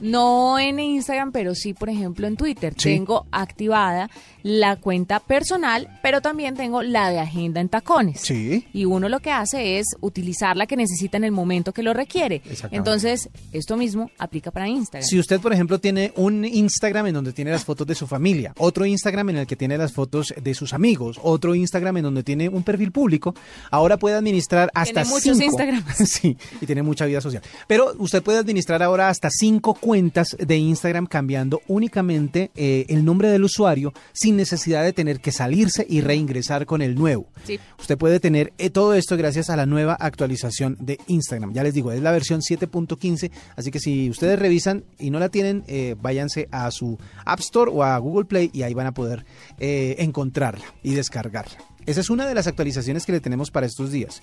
no 0.00 0.58
en 0.58 0.78
Instagram, 0.78 1.32
pero 1.32 1.54
sí, 1.54 1.72
por 1.72 1.88
ejemplo, 1.88 2.26
en 2.26 2.36
Twitter. 2.36 2.74
Sí. 2.76 2.94
Tengo 2.94 3.26
activada 3.30 4.10
la 4.44 4.76
cuenta 4.76 5.20
personal, 5.20 5.88
pero 6.02 6.20
también 6.20 6.54
tengo 6.54 6.82
la 6.82 7.08
de 7.08 7.18
agenda 7.18 7.62
en 7.62 7.70
tacones. 7.70 8.20
Sí. 8.20 8.66
Y 8.74 8.84
uno 8.84 9.08
lo 9.08 9.20
que 9.20 9.30
hace 9.30 9.78
es 9.78 9.86
utilizar 10.02 10.54
la 10.54 10.66
que 10.66 10.76
necesita 10.76 11.16
en 11.16 11.24
el 11.24 11.32
momento 11.32 11.72
que 11.72 11.82
lo 11.82 11.94
requiere. 11.94 12.42
Entonces, 12.70 13.30
esto 13.52 13.78
mismo 13.78 14.10
aplica 14.18 14.50
para 14.50 14.68
Instagram. 14.68 15.08
Si 15.08 15.18
usted, 15.18 15.40
por 15.40 15.54
ejemplo, 15.54 15.80
tiene 15.80 16.12
un 16.16 16.44
Instagram 16.44 17.06
en 17.06 17.14
donde 17.14 17.32
tiene 17.32 17.52
las 17.52 17.64
fotos 17.64 17.86
de 17.86 17.94
su 17.94 18.06
familia, 18.06 18.52
otro 18.58 18.84
Instagram 18.84 19.30
en 19.30 19.36
el 19.38 19.46
que 19.46 19.56
tiene 19.56 19.78
las 19.78 19.92
fotos 19.94 20.34
de 20.38 20.54
sus 20.54 20.74
amigos, 20.74 21.18
otro 21.22 21.54
Instagram 21.54 21.96
en 21.96 22.02
donde 22.02 22.22
tiene 22.22 22.50
un 22.50 22.62
perfil 22.64 22.92
público, 22.92 23.34
ahora 23.70 23.96
puede 23.96 24.16
administrar 24.16 24.70
hasta 24.74 25.04
Tiene 25.04 25.08
muchos 25.08 25.38
cinco. 25.38 25.62
Instagrams. 25.62 25.96
sí, 26.10 26.36
y 26.60 26.66
tiene 26.66 26.82
mucha 26.82 27.06
vida 27.06 27.22
social. 27.22 27.42
Pero 27.66 27.94
usted 27.96 28.22
puede 28.22 28.40
administrar 28.40 28.82
ahora 28.82 29.08
hasta 29.08 29.30
cinco 29.30 29.72
cuentas 29.72 30.36
de 30.38 30.58
Instagram 30.58 31.06
cambiando 31.06 31.62
únicamente 31.66 32.50
eh, 32.54 32.84
el 32.90 33.06
nombre 33.06 33.30
del 33.30 33.44
usuario 33.44 33.94
sin 34.12 34.33
necesidad 34.36 34.82
de 34.84 34.92
tener 34.92 35.20
que 35.20 35.32
salirse 35.32 35.86
y 35.88 36.00
reingresar 36.00 36.66
con 36.66 36.82
el 36.82 36.94
nuevo. 36.94 37.28
Sí. 37.44 37.58
Usted 37.78 37.98
puede 37.98 38.20
tener 38.20 38.52
eh, 38.58 38.70
todo 38.70 38.94
esto 38.94 39.16
gracias 39.16 39.50
a 39.50 39.56
la 39.56 39.66
nueva 39.66 39.94
actualización 39.94 40.76
de 40.80 40.98
Instagram. 41.06 41.52
Ya 41.52 41.62
les 41.62 41.74
digo, 41.74 41.92
es 41.92 42.02
la 42.02 42.12
versión 42.12 42.40
7.15, 42.40 43.30
así 43.56 43.70
que 43.70 43.80
si 43.80 44.10
ustedes 44.10 44.38
revisan 44.38 44.84
y 44.98 45.10
no 45.10 45.18
la 45.18 45.28
tienen, 45.28 45.64
eh, 45.66 45.96
váyanse 46.00 46.48
a 46.50 46.70
su 46.70 46.98
App 47.24 47.40
Store 47.40 47.70
o 47.72 47.82
a 47.82 47.96
Google 47.98 48.26
Play 48.26 48.50
y 48.52 48.62
ahí 48.62 48.74
van 48.74 48.86
a 48.86 48.94
poder 48.94 49.24
eh, 49.58 49.96
encontrarla 49.98 50.64
y 50.82 50.94
descargarla. 50.94 51.58
Esa 51.86 52.00
es 52.00 52.10
una 52.10 52.26
de 52.26 52.34
las 52.34 52.46
actualizaciones 52.46 53.04
que 53.04 53.12
le 53.12 53.20
tenemos 53.20 53.50
para 53.50 53.66
estos 53.66 53.92
días. 53.92 54.22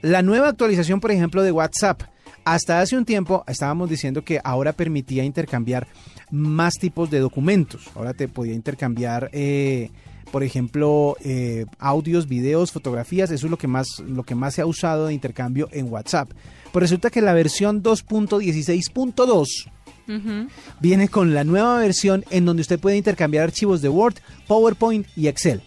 La 0.00 0.22
nueva 0.22 0.48
actualización, 0.48 1.00
por 1.00 1.10
ejemplo, 1.10 1.42
de 1.42 1.52
WhatsApp. 1.52 2.02
Hasta 2.44 2.80
hace 2.80 2.96
un 2.96 3.04
tiempo 3.04 3.44
estábamos 3.46 3.88
diciendo 3.88 4.24
que 4.24 4.40
ahora 4.42 4.72
permitía 4.72 5.24
intercambiar 5.24 5.86
más 6.30 6.74
tipos 6.74 7.10
de 7.10 7.20
documentos. 7.20 7.88
Ahora 7.94 8.14
te 8.14 8.26
podía 8.26 8.54
intercambiar, 8.54 9.30
eh, 9.32 9.90
por 10.32 10.42
ejemplo, 10.42 11.16
eh, 11.24 11.66
audios, 11.78 12.26
videos, 12.26 12.72
fotografías. 12.72 13.30
Eso 13.30 13.46
es 13.46 13.50
lo 13.50 13.58
que 13.58 13.68
más, 13.68 13.86
lo 14.00 14.24
que 14.24 14.34
más 14.34 14.54
se 14.54 14.62
ha 14.62 14.66
usado 14.66 15.06
de 15.06 15.14
intercambio 15.14 15.68
en 15.70 15.92
WhatsApp. 15.92 16.30
Pero 16.72 16.80
resulta 16.80 17.10
que 17.10 17.20
la 17.20 17.32
versión 17.32 17.82
2.16.2 17.82 19.68
Ujú. 20.08 20.48
viene 20.80 21.08
con 21.08 21.34
la 21.34 21.44
nueva 21.44 21.78
versión 21.78 22.24
en 22.30 22.44
donde 22.44 22.62
usted 22.62 22.80
puede 22.80 22.96
intercambiar 22.96 23.44
archivos 23.44 23.82
de 23.82 23.88
Word, 23.88 24.16
PowerPoint 24.48 25.06
y 25.16 25.28
Excel. 25.28 25.62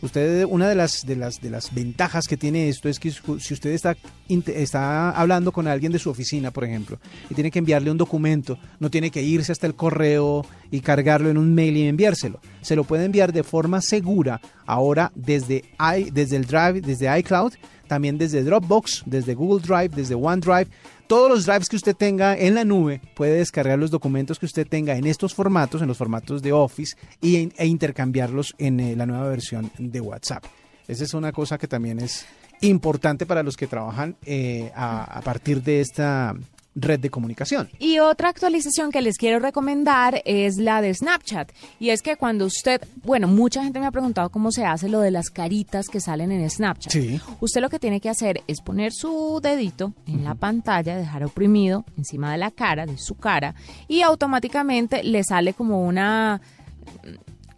Usted, 0.00 0.44
una 0.44 0.68
de 0.68 0.76
las, 0.76 1.04
de 1.04 1.16
las, 1.16 1.40
de 1.40 1.50
las 1.50 1.74
ventajas 1.74 2.28
que 2.28 2.36
tiene 2.36 2.68
esto 2.68 2.88
es 2.88 3.00
que 3.00 3.10
si 3.10 3.54
usted 3.54 3.70
está, 3.70 3.96
está 4.28 5.10
hablando 5.10 5.50
con 5.50 5.66
alguien 5.66 5.90
de 5.90 5.98
su 5.98 6.08
oficina, 6.08 6.52
por 6.52 6.64
ejemplo, 6.64 7.00
y 7.28 7.34
tiene 7.34 7.50
que 7.50 7.58
enviarle 7.58 7.90
un 7.90 7.98
documento, 7.98 8.58
no 8.78 8.90
tiene 8.90 9.10
que 9.10 9.22
irse 9.22 9.50
hasta 9.50 9.66
el 9.66 9.74
correo 9.74 10.46
y 10.70 10.80
cargarlo 10.80 11.30
en 11.30 11.36
un 11.36 11.52
mail 11.52 11.76
y 11.76 11.88
enviárselo. 11.88 12.40
Se 12.60 12.76
lo 12.76 12.84
puede 12.84 13.06
enviar 13.06 13.32
de 13.32 13.42
forma 13.42 13.80
segura 13.80 14.40
ahora 14.66 15.10
desde, 15.16 15.64
i, 15.80 16.10
desde 16.12 16.36
el 16.36 16.46
Drive, 16.46 16.80
desde 16.80 17.18
iCloud, 17.18 17.54
también 17.88 18.18
desde 18.18 18.44
Dropbox, 18.44 19.02
desde 19.04 19.34
Google 19.34 19.66
Drive, 19.66 19.96
desde 19.96 20.14
OneDrive. 20.14 20.68
Todos 21.08 21.30
los 21.30 21.46
drives 21.46 21.70
que 21.70 21.76
usted 21.76 21.96
tenga 21.96 22.36
en 22.36 22.54
la 22.54 22.64
nube 22.64 23.00
puede 23.14 23.38
descargar 23.38 23.78
los 23.78 23.90
documentos 23.90 24.38
que 24.38 24.44
usted 24.44 24.68
tenga 24.68 24.94
en 24.94 25.06
estos 25.06 25.34
formatos, 25.34 25.80
en 25.80 25.88
los 25.88 25.96
formatos 25.96 26.42
de 26.42 26.52
Office, 26.52 26.98
y, 27.22 27.50
e 27.56 27.66
intercambiarlos 27.66 28.54
en 28.58 28.78
eh, 28.78 28.94
la 28.94 29.06
nueva 29.06 29.26
versión 29.30 29.70
de 29.78 30.02
WhatsApp. 30.02 30.44
Esa 30.86 31.04
es 31.04 31.14
una 31.14 31.32
cosa 31.32 31.56
que 31.56 31.66
también 31.66 31.98
es 31.98 32.26
importante 32.60 33.24
para 33.24 33.42
los 33.42 33.56
que 33.56 33.66
trabajan 33.66 34.16
eh, 34.26 34.70
a, 34.74 35.04
a 35.04 35.22
partir 35.22 35.62
de 35.62 35.80
esta 35.80 36.34
red 36.80 37.00
de 37.00 37.10
comunicación. 37.10 37.68
Y 37.78 37.98
otra 37.98 38.28
actualización 38.28 38.90
que 38.90 39.02
les 39.02 39.16
quiero 39.16 39.38
recomendar 39.38 40.22
es 40.24 40.56
la 40.56 40.80
de 40.80 40.94
Snapchat. 40.94 41.52
Y 41.78 41.90
es 41.90 42.02
que 42.02 42.16
cuando 42.16 42.46
usted, 42.46 42.80
bueno, 43.04 43.28
mucha 43.28 43.62
gente 43.62 43.80
me 43.80 43.86
ha 43.86 43.90
preguntado 43.90 44.30
cómo 44.30 44.52
se 44.52 44.64
hace 44.64 44.88
lo 44.88 45.00
de 45.00 45.10
las 45.10 45.30
caritas 45.30 45.88
que 45.88 46.00
salen 46.00 46.32
en 46.32 46.48
Snapchat. 46.48 46.92
Sí. 46.92 47.20
Usted 47.40 47.60
lo 47.60 47.70
que 47.70 47.78
tiene 47.78 48.00
que 48.00 48.08
hacer 48.08 48.42
es 48.46 48.60
poner 48.60 48.92
su 48.92 49.40
dedito 49.42 49.92
en 50.06 50.24
la 50.24 50.34
pantalla, 50.34 50.96
dejar 50.96 51.24
oprimido 51.24 51.84
encima 51.96 52.32
de 52.32 52.38
la 52.38 52.50
cara, 52.50 52.86
de 52.86 52.98
su 52.98 53.14
cara, 53.16 53.54
y 53.86 54.02
automáticamente 54.02 55.02
le 55.02 55.24
sale 55.24 55.54
como 55.54 55.82
una, 55.82 56.40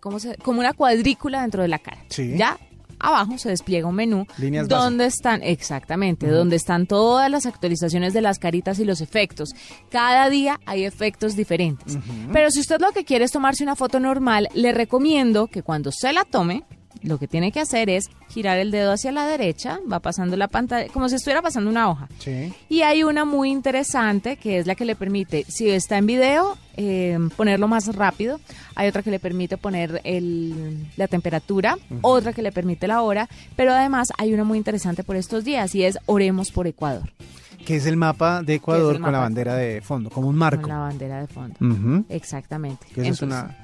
¿cómo 0.01 0.19
se, 0.19 0.37
como 0.37 0.61
una 0.61 0.73
cuadrícula 0.73 1.43
dentro 1.43 1.63
de 1.63 1.69
la 1.69 1.79
cara. 1.79 1.99
Sí. 2.09 2.35
Ya 2.37 2.59
abajo 3.01 3.39
se 3.39 3.49
despliega 3.49 3.89
un 3.89 3.95
menú 3.95 4.27
Líneas 4.39 4.69
donde 4.69 5.07
están, 5.07 5.43
exactamente, 5.43 6.29
donde 6.29 6.57
están 6.57 6.87
todas 6.87 7.31
las 7.31 7.47
actualizaciones 7.47 8.13
de 8.13 8.21
las 8.21 8.39
caritas 8.39 8.79
y 8.79 8.85
los 8.85 9.01
efectos. 9.01 9.51
Cada 9.91 10.29
día 10.29 10.61
hay 10.67 10.85
efectos 10.85 11.37
diferentes. 11.37 11.99
Pero 12.33 12.51
si 12.51 12.61
usted 12.61 12.81
lo 12.81 12.93
que 12.93 13.05
quiere 13.05 13.25
es 13.25 13.33
tomarse 13.33 13.63
una 13.63 13.77
foto 13.77 14.01
normal, 14.01 14.49
le 14.55 14.73
recomiendo 14.73 15.47
que 15.47 15.63
cuando 15.63 15.91
se 15.93 16.13
la 16.13 16.25
tome, 16.25 16.65
lo 17.03 17.19
que 17.19 17.27
tiene 17.29 17.51
que 17.53 17.61
hacer 17.61 17.89
es 17.89 18.11
girar 18.29 18.59
el 18.59 18.71
dedo 18.71 18.93
hacia 18.93 19.11
la 19.13 19.27
derecha, 19.27 19.79
va 19.91 20.01
pasando 20.01 20.37
la 20.37 20.49
pantalla, 20.49 20.93
como 20.93 21.09
si 21.09 21.15
estuviera 21.15 21.41
pasando 21.41 21.71
una 21.71 21.89
hoja. 21.89 22.09
Sí. 22.19 22.53
Y 22.69 22.83
hay 22.83 23.03
una 23.05 23.25
muy 23.25 23.51
interesante 23.51 24.37
que 24.37 24.59
es 24.59 24.67
la 24.67 24.75
que 24.75 24.85
le 24.85 24.95
permite, 24.97 25.45
si 25.49 25.71
está 25.71 25.97
en 25.99 26.07
video, 26.07 26.59
eh, 26.77 27.19
ponerlo 27.37 27.69
más 27.69 27.95
rápido. 27.95 28.39
Hay 28.75 28.89
otra 28.89 29.03
que 29.03 29.11
le 29.11 29.19
permite 29.19 29.57
poner 29.57 30.01
el- 30.05 30.89
la 30.97 31.09
temperatura, 31.09 31.77
otra 32.03 32.33
que 32.33 32.43
le 32.43 32.53
permite 32.53 32.87
la 32.87 33.01
hora, 33.03 33.29
pero 33.57 33.73
además 33.73 34.09
hay 34.19 34.35
una 34.35 34.45
muy 34.45 34.59
interesante 34.59 35.03
por 35.03 35.17
estos 35.17 35.45
días 35.45 35.75
y 35.75 35.85
es 35.85 35.99
Oremos 36.07 36.51
por 36.51 36.67
Ecuador, 36.67 37.11
Que 37.65 37.77
es 37.77 37.87
el 37.87 37.97
mapa 37.97 38.43
de 38.43 38.55
Ecuador 38.55 39.01
con 39.01 39.13
la 39.13 39.19
bandera 39.21 39.55
de 39.55 39.81
fondo, 39.81 40.11
como 40.11 40.29
un 40.29 40.37
marco. 40.37 40.63
con 40.63 40.71
la 40.71 40.79
bandera 40.79 41.21
de 41.21 41.27
fondo. 41.27 41.57
Exactamente. 42.09 42.87
Que 42.95 43.03
eso 43.03 43.11
es 43.13 43.23
una... 43.23 43.57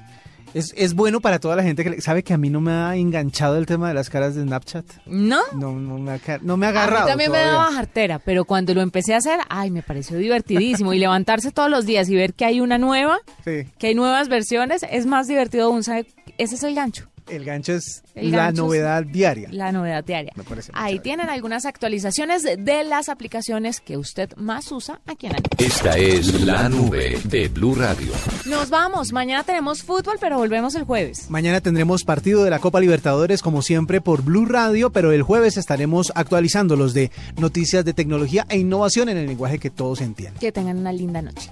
Es, 0.57 0.73
es 0.75 0.93
bueno 0.93 1.21
para 1.21 1.39
toda 1.39 1.55
la 1.55 1.63
gente 1.63 1.83
que 1.83 1.89
le- 1.91 2.01
sabe 2.01 2.23
que 2.23 2.33
a 2.33 2.37
mí 2.37 2.49
no 2.49 2.61
me 2.61 2.71
ha 2.71 2.95
enganchado 2.95 3.57
el 3.57 3.65
tema 3.65 3.87
de 3.87 3.93
las 3.93 4.09
caras 4.09 4.35
de 4.35 4.43
Snapchat. 4.43 4.85
¿No? 5.05 5.39
No, 5.53 5.73
no, 5.73 5.97
me, 5.97 6.11
ha, 6.13 6.19
no 6.41 6.57
me 6.57 6.65
ha 6.65 6.69
A 6.69 6.71
mí 6.71 6.77
agarrado. 6.77 7.07
también 7.07 7.31
me 7.31 7.37
daba 7.39 7.71
jartera, 7.71 8.19
pero 8.19 8.45
cuando 8.45 8.73
lo 8.73 8.81
empecé 8.81 9.13
a 9.13 9.17
hacer, 9.17 9.39
ay, 9.49 9.71
me 9.71 9.83
pareció 9.83 10.17
divertidísimo. 10.17 10.93
Y 10.93 10.99
levantarse 10.99 11.51
todos 11.51 11.69
los 11.69 11.85
días 11.85 12.09
y 12.09 12.15
ver 12.15 12.33
que 12.33 12.45
hay 12.45 12.59
una 12.61 12.77
nueva, 12.77 13.19
Sí. 13.45 13.67
que 13.77 13.87
hay 13.87 13.95
nuevas 13.95 14.29
versiones, 14.29 14.83
es 14.89 15.05
más 15.05 15.27
divertido 15.27 15.65
aún. 15.67 15.83
¿sabe? 15.83 16.07
Ese 16.37 16.55
es 16.55 16.63
el 16.63 16.75
gancho. 16.75 17.07
El 17.29 17.43
gancho 17.45 17.73
es 17.73 18.03
El 18.15 18.31
la 18.31 18.37
gancho 18.37 18.61
es- 18.63 18.65
novedad 18.67 19.03
diaria. 19.03 19.49
La 19.51 19.71
novedad 19.71 20.03
diaria. 20.03 20.31
Me 20.35 20.43
parece 20.43 20.71
Ahí 20.73 20.93
chévere. 20.93 21.03
tienen 21.03 21.29
algunas 21.29 21.65
actualizaciones 21.65 22.43
de, 22.43 22.83
las 22.83 23.09
aplicaciones 23.09 23.79
que 23.81 23.97
usted 23.97 24.35
más 24.37 24.71
usa 24.71 24.99
aquí 25.05 25.27
en 25.27 25.33
Año. 25.35 25.43
Esta 25.57 25.97
es 25.97 26.41
la 26.41 26.69
nube 26.69 27.19
de 27.25 27.47
Blue 27.49 27.75
Radio. 27.75 28.11
Nos 28.45 28.69
vamos. 28.69 29.11
Mañana 29.11 29.43
tenemos 29.43 29.83
fútbol, 29.83 30.17
pero 30.19 30.37
volvemos 30.37 30.75
el 30.75 30.83
jueves. 30.83 31.29
Mañana 31.29 31.61
tendremos 31.61 32.03
partido 32.03 32.43
de 32.43 32.49
la 32.49 32.59
Copa 32.59 32.79
Libertadores 32.79 33.41
como 33.41 33.61
siempre 33.61 34.01
por 34.01 34.21
Blue 34.23 34.45
Radio, 34.45 34.91
pero 34.91 35.11
el 35.11 35.21
jueves 35.23 35.57
estaremos 35.57 36.11
actualizando 36.15 36.75
los 36.75 36.93
de 36.93 37.11
noticias 37.37 37.83
de 37.85 37.93
tecnología 37.93 38.45
e 38.49 38.57
innovación 38.57 39.09
en 39.09 39.17
el 39.17 39.27
lenguaje 39.27 39.59
que 39.59 39.69
todos 39.69 40.01
entienden. 40.01 40.39
Que 40.39 40.51
tengan 40.51 40.77
una 40.77 40.91
linda 40.93 41.21
noche. 41.21 41.51